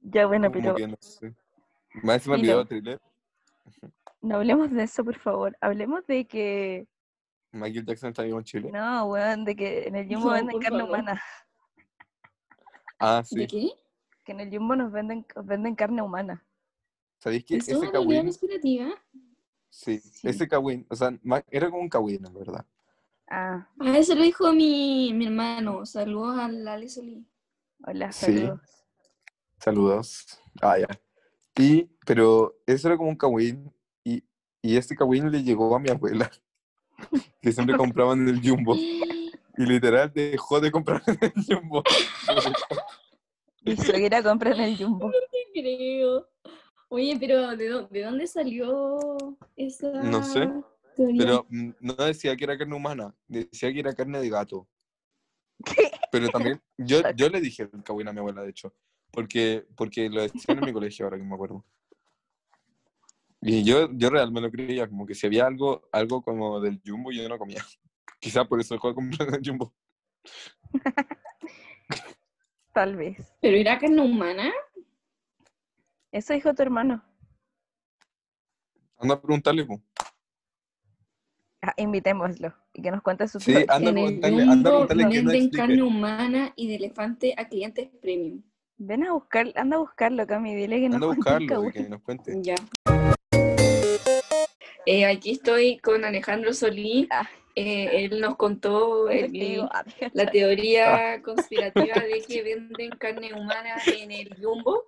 [0.01, 1.35] Ya, bueno, pero que no sé.
[2.03, 2.53] Más encima el Filo.
[2.53, 3.01] video de thriller,
[4.23, 5.57] no hablemos de eso, por favor.
[5.61, 6.87] Hablemos de que,
[7.53, 8.71] Michael Jackson está vivo en Chile.
[8.73, 10.95] no, weón, de que en el Jumbo No, venden carne favor.
[10.95, 11.23] humana.
[12.99, 13.47] Ah, ¿De sí.
[13.47, 13.71] qué?
[14.25, 16.45] Que en el Jumbo nos venden, venden carne humana.
[17.19, 18.95] ¿Sabéis que ¿Eso ese es una teoría Kawin, conspirativa?
[19.69, 20.29] Sí, Sí.
[20.29, 21.13] ese Kawin, o sea,
[21.51, 22.65] era como un Kawin, en verdad.
[23.29, 25.85] Ah, Ah, eso lo dijo mi, mi hermano.
[25.87, 27.27] Saludos a la Solí.
[27.87, 28.27] hola, Sí.
[28.27, 28.61] saludos.
[29.59, 30.27] Saludos.
[30.61, 30.89] Ah, ya.
[31.57, 33.73] Y, pero eso era como un Kawin,
[34.05, 34.23] y,
[34.63, 36.31] y este Kawin le llegó a mi abuela,
[37.41, 38.77] que siempre compraba en el Jumbo.
[39.59, 41.85] Y literal dejó de comprar en el Jumbo.
[43.65, 45.13] Mi suegra compra en el Jumbo.
[45.53, 46.27] Creo.
[46.89, 50.51] Oye, pero ¿de, dó- de dónde salió esa No sé?
[50.97, 54.69] Pero mm, no decía que era carne humana, decía que era carne de gato.
[56.11, 58.75] Pero también, yo, yo le dije el Kawin a mi abuela, de hecho,
[59.11, 61.65] porque, porque lo decían en mi colegio, ahora que me acuerdo.
[63.41, 67.11] Y yo, yo realmente lo creía, como que si había algo, algo como del Jumbo,
[67.11, 67.65] yo no comía.
[68.21, 69.75] Quizás por eso dejó de comprar el Jumbo.
[72.73, 73.35] Tal vez.
[73.41, 74.53] ¿Pero era carne humana?
[76.13, 77.03] Eso dijo tu hermano.
[78.99, 79.83] Anda a preguntarle, po.
[81.65, 84.73] Ah, invitémoslo y que nos cuente su Sí, anda a en el preguntarle, anda a
[84.73, 85.57] Jumbo preguntarle que no venden explique.
[85.57, 88.43] carne humana y de elefante a clientes premium.
[88.79, 91.55] Ven a buscar, anda a buscarlo, Cami, dile que nos Anda a buscarlo y que
[91.79, 91.91] Kawin.
[91.91, 92.33] nos cuente.
[92.43, 92.57] Ya.
[94.87, 97.07] Eh, aquí estoy con Alejandro Solí.
[97.13, 97.29] Ah.
[97.55, 99.61] Eh, él nos contó el-.
[99.71, 99.85] Ah,
[100.15, 104.85] la teoría conspirativa de que venden carne humana en el Jumbo.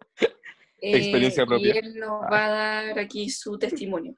[0.81, 1.73] Eh, Experiencia propia.
[1.75, 4.17] Y él nos va a dar aquí su testimonio.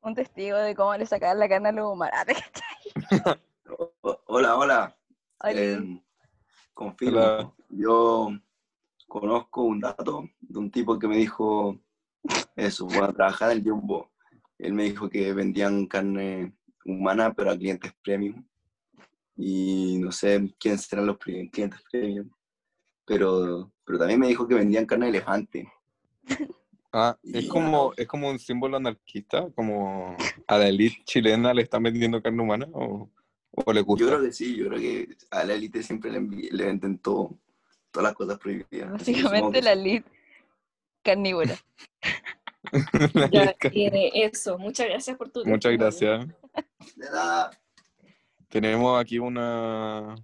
[0.00, 2.14] Un testigo de cómo le sacaban la carne a los humanos.
[4.26, 4.96] Hola, hola.
[5.40, 5.58] Oli.
[5.58, 6.02] Eh,
[6.72, 7.18] confirmo.
[7.18, 7.54] Hola.
[7.70, 8.30] Yo
[9.06, 11.78] conozco un dato de un tipo que me dijo
[12.56, 14.10] eso, cuando trabajaba en el Jumbo.
[14.58, 18.44] Él me dijo que vendían carne humana, pero a clientes premium.
[19.36, 22.30] Y no sé quién serán los clientes premium.
[23.04, 25.72] Pero, pero también me dijo que vendían carne de elefante.
[26.92, 30.16] Ah, es como, es como un símbolo anarquista, como
[30.46, 33.10] a la élite chilena le están vendiendo carne humana o,
[33.50, 34.04] o le gusta.
[34.04, 37.38] Yo creo que sí, yo creo que a la élite siempre le, le venden todo,
[37.90, 38.90] todas las cosas prohibidas.
[38.92, 40.02] Básicamente la lead
[41.02, 41.56] carnívora.
[43.32, 43.96] Ya, élite.
[43.96, 45.78] eh, eso, muchas gracias por tu Muchas testimonio.
[45.78, 46.96] gracias.
[46.96, 47.50] De nada.
[48.48, 50.14] Tenemos aquí una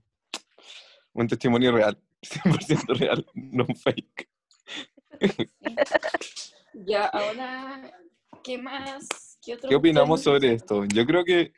[1.12, 4.23] un testimonio real, 100% real, no fake.
[6.94, 7.90] Ya, ahora,
[8.44, 9.36] ¿qué más?
[9.44, 10.84] ¿Qué, otro ¿Qué opinamos misterio sobre esto?
[10.84, 11.52] Yo creo que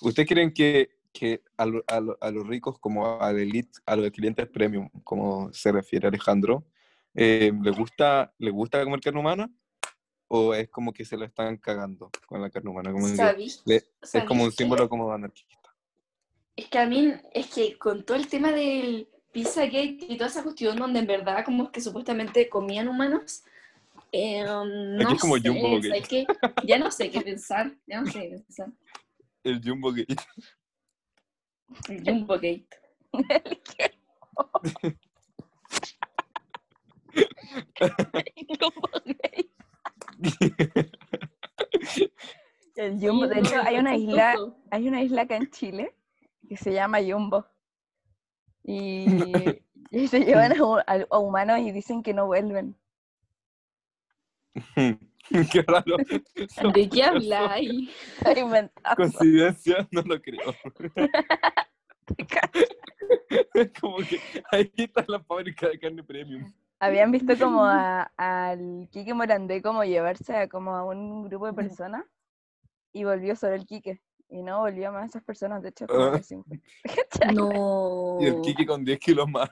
[0.00, 3.80] ¿ustedes creen que, que a, lo- a lo- a los ricos como a la elite,
[3.84, 6.64] a los clientes premium, como se refiere Alejandro,
[7.16, 9.50] eh, ¿le gusta le gusta comer carne humana
[10.28, 12.92] o es como que se lo están cagando con la carne humana?
[12.92, 13.82] Como que ¿Sabís- le-
[14.12, 14.56] es como un qué?
[14.56, 15.74] símbolo como anarquista.
[16.54, 20.44] Es que a mí, es que con todo el tema del Pizzagate y toda esa
[20.44, 23.42] cuestión donde en verdad como que supuestamente comían humanos,
[24.12, 26.08] eh, no es como sé, Jumbo ¿sabes Gate.
[26.08, 26.26] qué?
[26.66, 28.68] Ya no sé qué pensar, ya no sé qué pensar.
[29.44, 30.16] El Jumbo Gate.
[31.88, 32.66] El Jumbo Gate.
[42.74, 44.34] El Jumbo, de hecho, hay una isla,
[44.70, 45.94] hay una isla acá en Chile
[46.48, 47.46] que se llama Jumbo.
[48.62, 49.06] Y,
[49.90, 52.76] y se llevan a, a- a humanos y dicen que no vuelven.
[55.52, 55.96] Qué raro.
[56.50, 57.90] Son ¿De qué habláis?
[58.96, 60.54] Coincidencia, no lo creo.
[63.54, 64.20] Es como que
[64.52, 66.52] ahí está la fábrica de carne premium.
[66.78, 71.52] Habían visto como a- al Quique Morandé como llevarse a como a un grupo de
[71.54, 72.04] personas
[72.92, 74.00] y volvió solo el Quique.
[74.28, 75.86] Y no volvió más esas personas, de hecho.
[76.84, 77.34] ¿Cachai?
[77.34, 78.18] No.
[78.20, 79.48] Y el Kiki con 10 kilos más.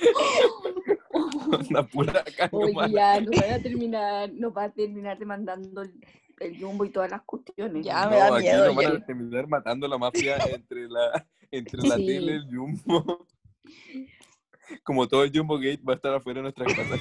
[1.70, 5.92] Una pura Oye, ya, nos van a terminar, nos va a terminar demandando el,
[6.40, 7.84] el Jumbo y todas las cuestiones.
[7.84, 11.26] Ya, No, me da aquí miedo, nos van a terminar matando la mafia entre la,
[11.50, 12.06] entre la Sí.
[12.06, 13.26] tele y el Jumbo.
[14.84, 17.00] Como todo el Jumbo Gate va a estar afuera de nuestras casas.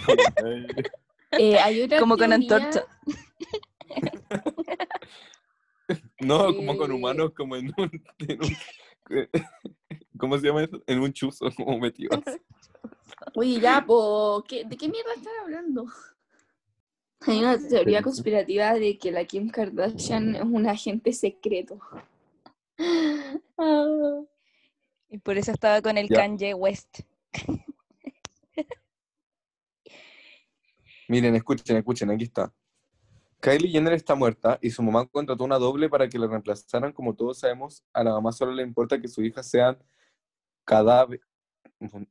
[1.34, 2.84] Eh, hay otra Como con antorcha.
[6.20, 6.93] No, como con Eh.
[6.93, 7.89] humanos, como en un,
[8.20, 8.58] en un-
[10.20, 10.84] ¿Cómo se llama eso?
[10.86, 12.20] En un chuzo, como metidos.
[13.40, 15.86] Oye, ya, po, ¿qué- ¿de qué mierda están hablando?
[17.22, 21.80] Hay una teoría conspirativa de que la Kim Kardashian es un agente secreto.
[23.58, 24.22] Ah,
[25.10, 26.18] Y por eso estaba con el Ya.
[26.18, 27.00] Kanye West.
[31.08, 32.54] Miren, escuchen, escuchen, aquí está.
[33.40, 36.92] Kylie Jenner está muerta y su mamá contrató una doble para que la reemplazaran.
[36.92, 39.78] Como todos sabemos, a la mamá solo le importa que sus hijas sean
[40.66, 41.22] cada vez,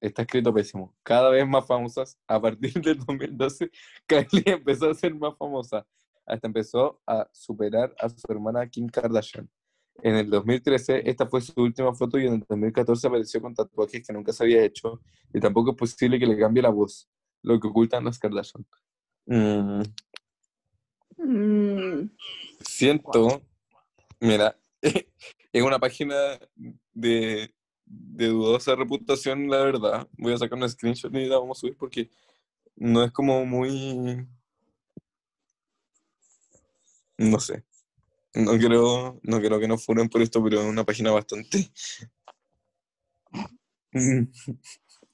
[0.00, 2.18] está escrito pésimo, cada vez más famosas.
[2.26, 3.70] A partir del 2012,
[4.06, 5.86] Kylie empezó a ser más famosa.
[6.26, 9.48] hasta empezó a superar a su hermana Kim Kardashian.
[10.02, 14.06] En el 2013, esta fue su última foto y en el 2014 apareció con tatuajes
[14.06, 15.00] que nunca se había hecho
[15.34, 17.08] y tampoco es posible que le cambie la voz,
[17.42, 18.64] lo que ocultan las Kardashian.
[19.26, 19.82] Mm,
[21.18, 22.10] Mm,
[22.60, 23.42] siento,
[24.20, 24.56] mira,
[25.52, 26.38] es una página
[26.92, 27.52] de,
[27.88, 30.08] de dudosa reputación, la verdad.
[30.18, 32.10] Voy a sacar una screenshot y la vamos a subir porque
[32.76, 34.26] no es como muy...
[37.16, 37.64] No sé.
[38.34, 41.70] No creo, no creo que nos fueran por esto, pero es una página bastante...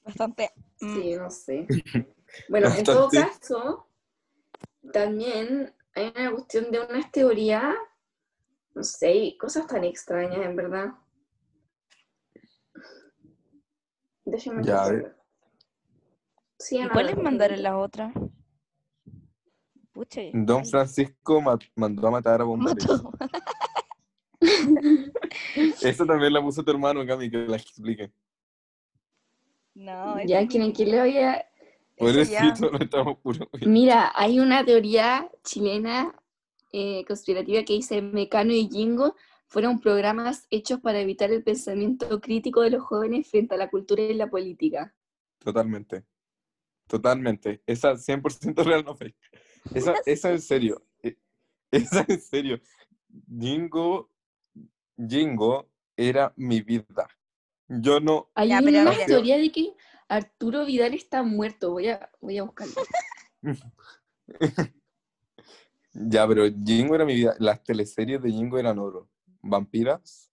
[0.03, 0.51] Bastante.
[0.81, 1.67] mm, sí, no sé.
[2.49, 3.87] Bueno, en todo caso,
[4.93, 7.73] también hay una cuestión de unas teorías,
[8.75, 10.93] no sé, cosas tan extrañas, en verdad.
[14.25, 15.15] Déjenme Ya.
[16.57, 18.11] Sí, ¿Y Ana, cuál es mandar en la otra?
[19.91, 20.21] Pucha.
[20.33, 23.11] Don Francisco ma- mandó a matar a Bombarito.
[23.11, 23.17] mató.
[25.81, 28.11] Esa también la puso tu hermano, Cami, que la explique.
[29.73, 30.73] No, Ya, ¿quieren no.
[30.73, 31.45] que le vaya?
[31.97, 33.47] Pobrecito, no estamos puros.
[33.61, 36.13] Mira, hay una teoría chilena
[36.71, 39.15] eh, conspirativa que dice Mecano y Jingo
[39.47, 44.01] fueron programas hechos para evitar el pensamiento crítico de los jóvenes frente a la cultura
[44.03, 44.93] y la política.
[45.39, 46.03] Totalmente.
[46.87, 47.61] Totalmente.
[47.65, 49.15] Esa 100% real, no fake.
[49.73, 50.85] Esa, esa en serio.
[51.01, 51.17] eh,
[51.71, 52.59] Esa en serio.
[53.39, 54.11] Jingo,
[54.97, 57.07] Jingo era mi vida.
[57.67, 58.29] Yo no.
[58.35, 59.05] Hay Ya, pero una mira.
[59.05, 59.73] teoría de que
[60.07, 61.71] Arturo Vidal está muerto.
[61.71, 62.75] Voy a, voy a buscarlo.
[65.93, 67.35] Ya, pero Jingo era mi vida.
[67.39, 69.09] Las teleseries de Jingo eran oro.
[69.49, 70.31] Vampiras,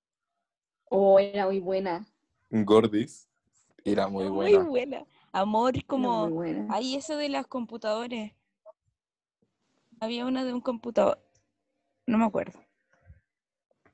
[0.95, 2.07] Oh, era muy buena.
[2.51, 3.27] Gordis.
[3.85, 4.59] Era muy Era buena.
[4.61, 5.05] Muy buena.
[5.33, 6.25] Amor, como.
[6.29, 6.67] muy buena.
[6.75, 8.33] Ay, eso de los computadores.
[10.01, 11.19] Había una de un computador.
[12.07, 12.59] No me acuerdo.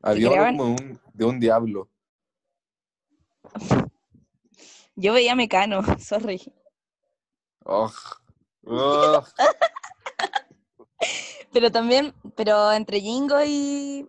[0.03, 1.89] Había creaban- como de un, de un diablo.
[4.97, 6.41] Yo veía Mecano, sorry.
[11.53, 14.09] Pero también, pero entre Jingo y,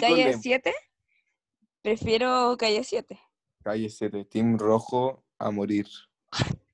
[0.00, 0.74] Calle le- 7,
[1.82, 3.18] prefiero Calle 7.
[3.62, 5.86] Calle 7, Team Rojo a morir.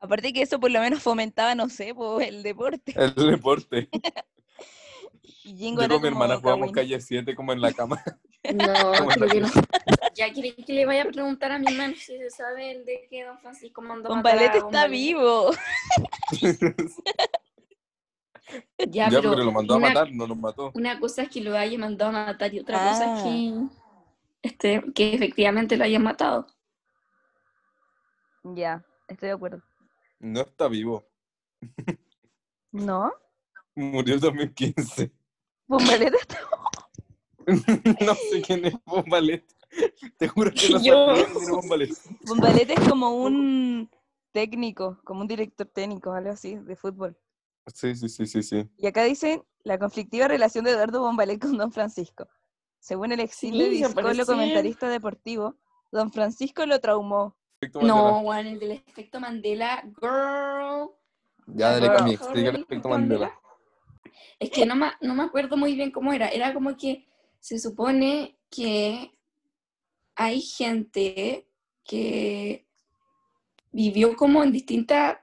[0.00, 2.94] Aparte que eso por lo menos fomentaba, no sé, po, el deporte.
[2.96, 3.88] El deporte.
[5.44, 6.74] Yo con mi hermana jugábamos Kawin.
[6.74, 8.02] calle 7 como en la cama.
[8.54, 9.48] No, creo que no.
[10.14, 13.08] Ya quieren que le vaya a preguntar a mi hermano si se sabe el de
[13.10, 15.50] que don Francisco mandó Don Don está vivo.
[18.78, 20.70] Ya, ya, pero, pero lo mandó a una, matar, no lo mató.
[20.74, 23.24] Una cosa es que lo haya mandado a matar y otra cosa es Ah.
[23.24, 26.46] que, este, que efectivamente lo hayan matado.
[28.44, 29.62] Ya, estoy de acuerdo.
[30.20, 31.04] No está vivo.
[32.70, 33.12] ¿No?
[33.74, 35.10] Murió en 2015.
[35.66, 36.38] Don Valete está
[37.46, 39.44] no sé quién es Bombalet.
[40.18, 41.90] Te juro que no sabía quién era Bombalet.
[42.26, 43.90] Bombalete es como un
[44.32, 47.16] técnico, como un director técnico, algo así, de fútbol.
[47.72, 48.68] Sí, sí, sí, sí, sí.
[48.78, 52.28] Y acá dicen la conflictiva relación de Eduardo Bombalet con Don Francisco.
[52.78, 54.24] Según el exilio Sí, parece.
[54.24, 55.56] comentarista deportivo,
[55.90, 57.36] Don Francisco lo traumó.
[57.74, 58.20] No, Mandela.
[58.20, 60.90] Juan, el del efecto Mandela, girl.
[61.46, 61.88] Ya, dale.
[61.88, 63.32] Cami, explica el del efecto Mandela.
[64.38, 66.28] Es que no me, no me acuerdo muy bien cómo era.
[66.28, 67.06] Era como que
[67.40, 69.12] se supone que
[70.14, 71.48] hay gente
[71.84, 72.66] que
[73.72, 75.18] vivió como en distintas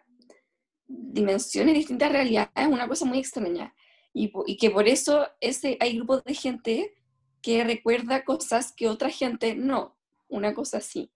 [1.13, 3.73] dimensiones, distintas realidades, una cosa muy extraña.
[4.13, 6.93] Y, y que por eso ese, hay grupos de gente
[7.41, 9.97] que recuerda cosas que otra gente no.
[10.27, 11.11] Una cosa así.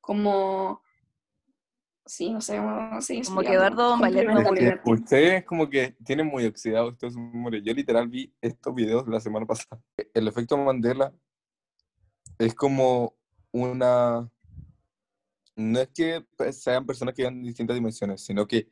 [0.00, 0.82] Como...
[2.04, 3.52] Sí, no sé, no sé Como que.
[3.52, 4.80] Eduardo arte.
[4.86, 7.62] Ustedes como que tienen muy oxidados estos humores.
[7.62, 9.80] Yo literal vi estos videos la semana pasada.
[10.14, 11.12] El efecto Mandela
[12.38, 13.14] es como
[13.52, 14.28] una...
[15.54, 18.70] No es que sean personas que vivan en distintas dimensiones, sino que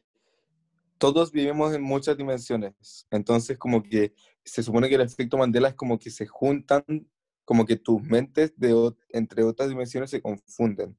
[0.98, 3.06] todos vivimos en muchas dimensiones.
[3.10, 6.84] Entonces como que se supone que el efecto Mandela es como que se juntan,
[7.44, 10.96] como que tus mentes de, entre otras dimensiones se confunden.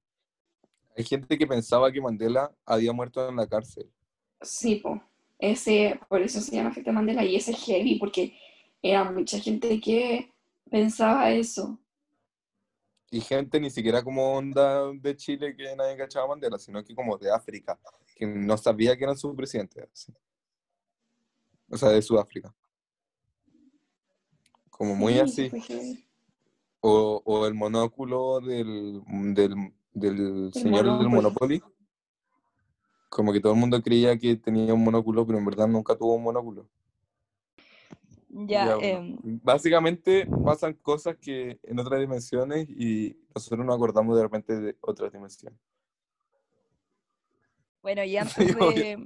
[0.95, 3.91] Hay gente que pensaba que Mandela había muerto en la cárcel.
[4.41, 5.01] Sí, po.
[5.39, 8.35] Ese, por eso se llama efecto Mandela y ese es heavy, porque
[8.81, 10.33] era mucha gente que
[10.69, 11.79] pensaba eso.
[13.11, 17.17] Y gente ni siquiera como onda de Chile que nadie cachaba Mandela, sino que como
[17.17, 17.79] de África,
[18.17, 19.87] que no sabía que era su presidente.
[21.69, 22.53] O sea, de Sudáfrica.
[24.69, 25.49] Como muy Sí, así.
[25.61, 26.03] heavy.
[26.81, 29.01] O, o el monóculo del,
[29.33, 31.61] del, del señor del Monopoly.
[33.09, 36.15] Como que todo el mundo creía que tenía un monóculo, pero en verdad nunca tuvo
[36.15, 36.67] un monóculo.
[38.29, 44.55] Ya, em, Básicamente pasan cosas que en otras dimensiones y nosotros nos acordamos de repente
[44.59, 45.57] de otras dimensiones.
[47.87, 48.97] Bueno, y antes de,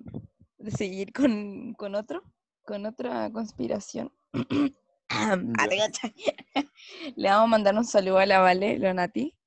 [0.57, 2.23] de seguir con, con otro,
[2.65, 4.11] con otra conspiración,
[5.09, 5.37] ah,
[7.15, 9.37] le vamos a mandar un saludo a la Vale, Lonati,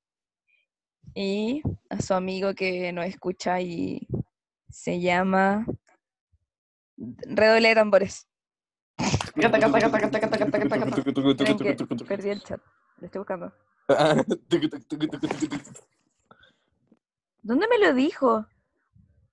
[1.13, 4.07] y a su amigo que nos escucha y
[4.69, 5.65] se llama
[6.95, 8.29] Redoble de tambores.
[12.07, 12.61] Perdí el chat,
[12.99, 13.51] lo estoy buscando.
[17.43, 18.47] ¿Dónde me lo dijo?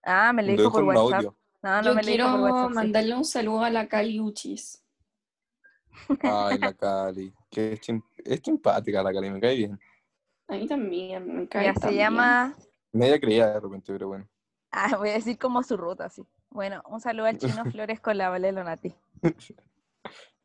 [0.05, 1.15] Ah, me lo dijo por WhatsApp.
[1.15, 1.37] audio.
[1.63, 2.69] No, no Yo me dijo por quiero WhatsApp.
[2.71, 2.75] sí.
[2.75, 4.85] mandarle un saludo a la Cali Uchis.
[6.23, 7.33] Ay, la Cali.
[7.51, 9.81] Que es, sim- es simpática la Cali, me cae bien.
[10.49, 12.01] A mí también, me cae Ya, tan se bien.
[12.01, 12.55] llama.
[12.93, 14.29] Media creía de repente, pero bueno.
[14.71, 16.23] Ah, voy a decir como su ruta, sí.
[16.51, 18.95] Bueno, un saludo al chino Flores con la Vale Lonati.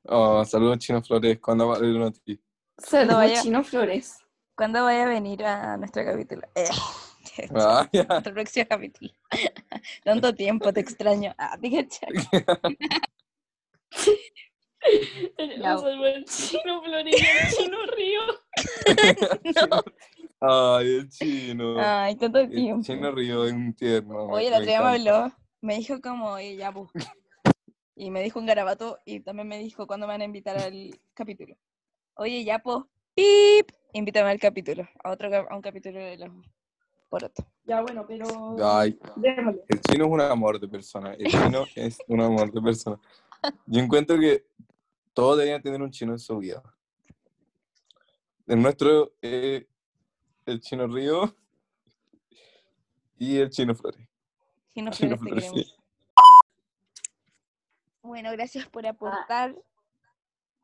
[0.09, 2.39] Oh, saludos Chino Flores, cuando va a ti.
[2.77, 4.17] Saludos, vaya- Chino Flores.
[4.55, 6.41] ¿Cuándo vaya a venir a nuestro capítulo?
[6.55, 6.69] Eh,
[7.55, 7.89] Ah,
[8.23, 9.11] próximo capítulo.
[10.03, 11.33] Tanto tiempo, te extraño.
[11.37, 11.57] Ah.
[15.37, 18.21] Tenemos al Chino al Chino Río.
[20.39, 20.77] No.
[20.77, 21.75] Ay, el chino.
[21.79, 22.83] Ay, tanto El tiempo.
[22.83, 24.25] chino río es un tierno.
[24.25, 25.31] Oye, la otra me habló,
[25.61, 26.89] me dijo como, oye, ya, pues.
[27.95, 30.91] Y me dijo un garabato y también me dijo cuándo me van a invitar al
[31.15, 31.55] capítulo.
[32.15, 32.83] Oye, ya, pues,
[33.15, 36.29] pip, invítame al capítulo, a otro a un capítulo de los
[37.07, 37.45] porotos.
[37.65, 38.55] Ya, bueno, pero.
[38.63, 39.63] Ay, Démosle.
[39.67, 41.13] el chino es un amor de persona.
[41.13, 42.99] El chino es un amor de persona.
[43.65, 44.45] Yo encuentro que
[45.13, 46.61] todos deberían tener un chino en su vida.
[48.45, 49.65] El nuestro es
[50.45, 51.35] el chino Río
[53.17, 54.07] y el chino Flores.
[54.73, 55.73] Chino Chino Flores, Flores, sí.
[58.01, 59.53] Bueno, gracias por aportar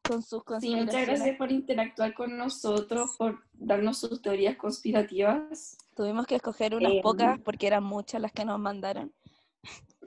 [0.03, 5.77] con sus Sí, muchas gracias por interactuar con nosotros, por darnos sus teorías conspirativas.
[5.95, 7.01] Tuvimos que escoger unas Em.
[7.01, 9.13] pocas porque eran muchas las que nos mandaron.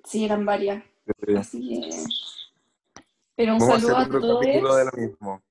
[0.04, 0.84] Sí, eran varias.
[1.26, 1.34] Sí.
[1.36, 2.04] Así que.
[3.34, 4.44] Pero un Vamos a hacer saludo a otro todos.
[4.46, 5.42] capítulo de lo mismo.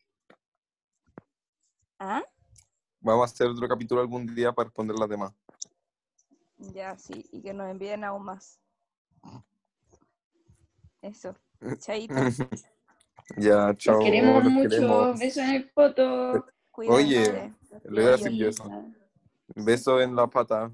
[2.00, 2.24] ¿Ah?
[3.02, 5.34] Vamos a hacer otro capítulo algún día para responder las demás.
[6.58, 8.60] Ya, sí, y que nos envíen aún más.
[11.02, 11.36] Eso.
[11.80, 12.14] Chaito.
[13.38, 13.96] Ya, chao.
[13.96, 14.70] Los queremos los mucho.
[14.70, 15.20] queremos.
[15.20, 16.46] Besos en el poto.
[16.72, 17.54] Cuídense.
[17.90, 18.64] Le voy a decir yo eso.
[19.56, 20.72] Beso en la pata.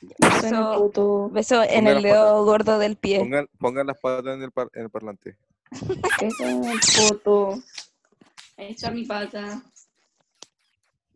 [0.00, 1.28] Besos en el Beso, poto.
[1.30, 3.20] beso en Pongan el dedo gordo del pie.
[3.20, 5.36] Pongan, pongan las patas en el, par- en el parlante.
[6.20, 7.62] Besos en el poto.
[8.56, 9.62] Está mi pata.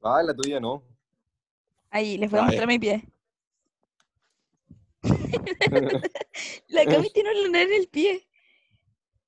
[0.02, 0.82] Ah, la tuya no.
[1.90, 3.02] Ahí, les voy a mostrar mi pie.
[6.68, 8.26] La Cami tiene un lunar en el pie.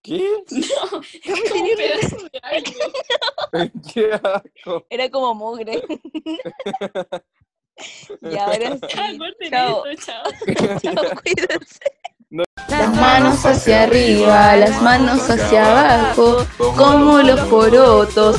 [0.09, 0.25] ¿Qué?
[0.51, 3.73] No, Cami como tenía un pedazo de algo.
[3.93, 4.87] ¡Qué asco!
[4.89, 5.83] Era como mugre.
[8.23, 9.19] y ahora Ah, sí.
[9.19, 9.87] corten Chao.
[9.87, 10.25] esto, chao.
[10.81, 11.79] Chao, cuídense.
[12.69, 15.65] Las manos hacia arriba, las manos hacia
[16.01, 16.45] abajo,
[16.77, 18.37] como los porotos.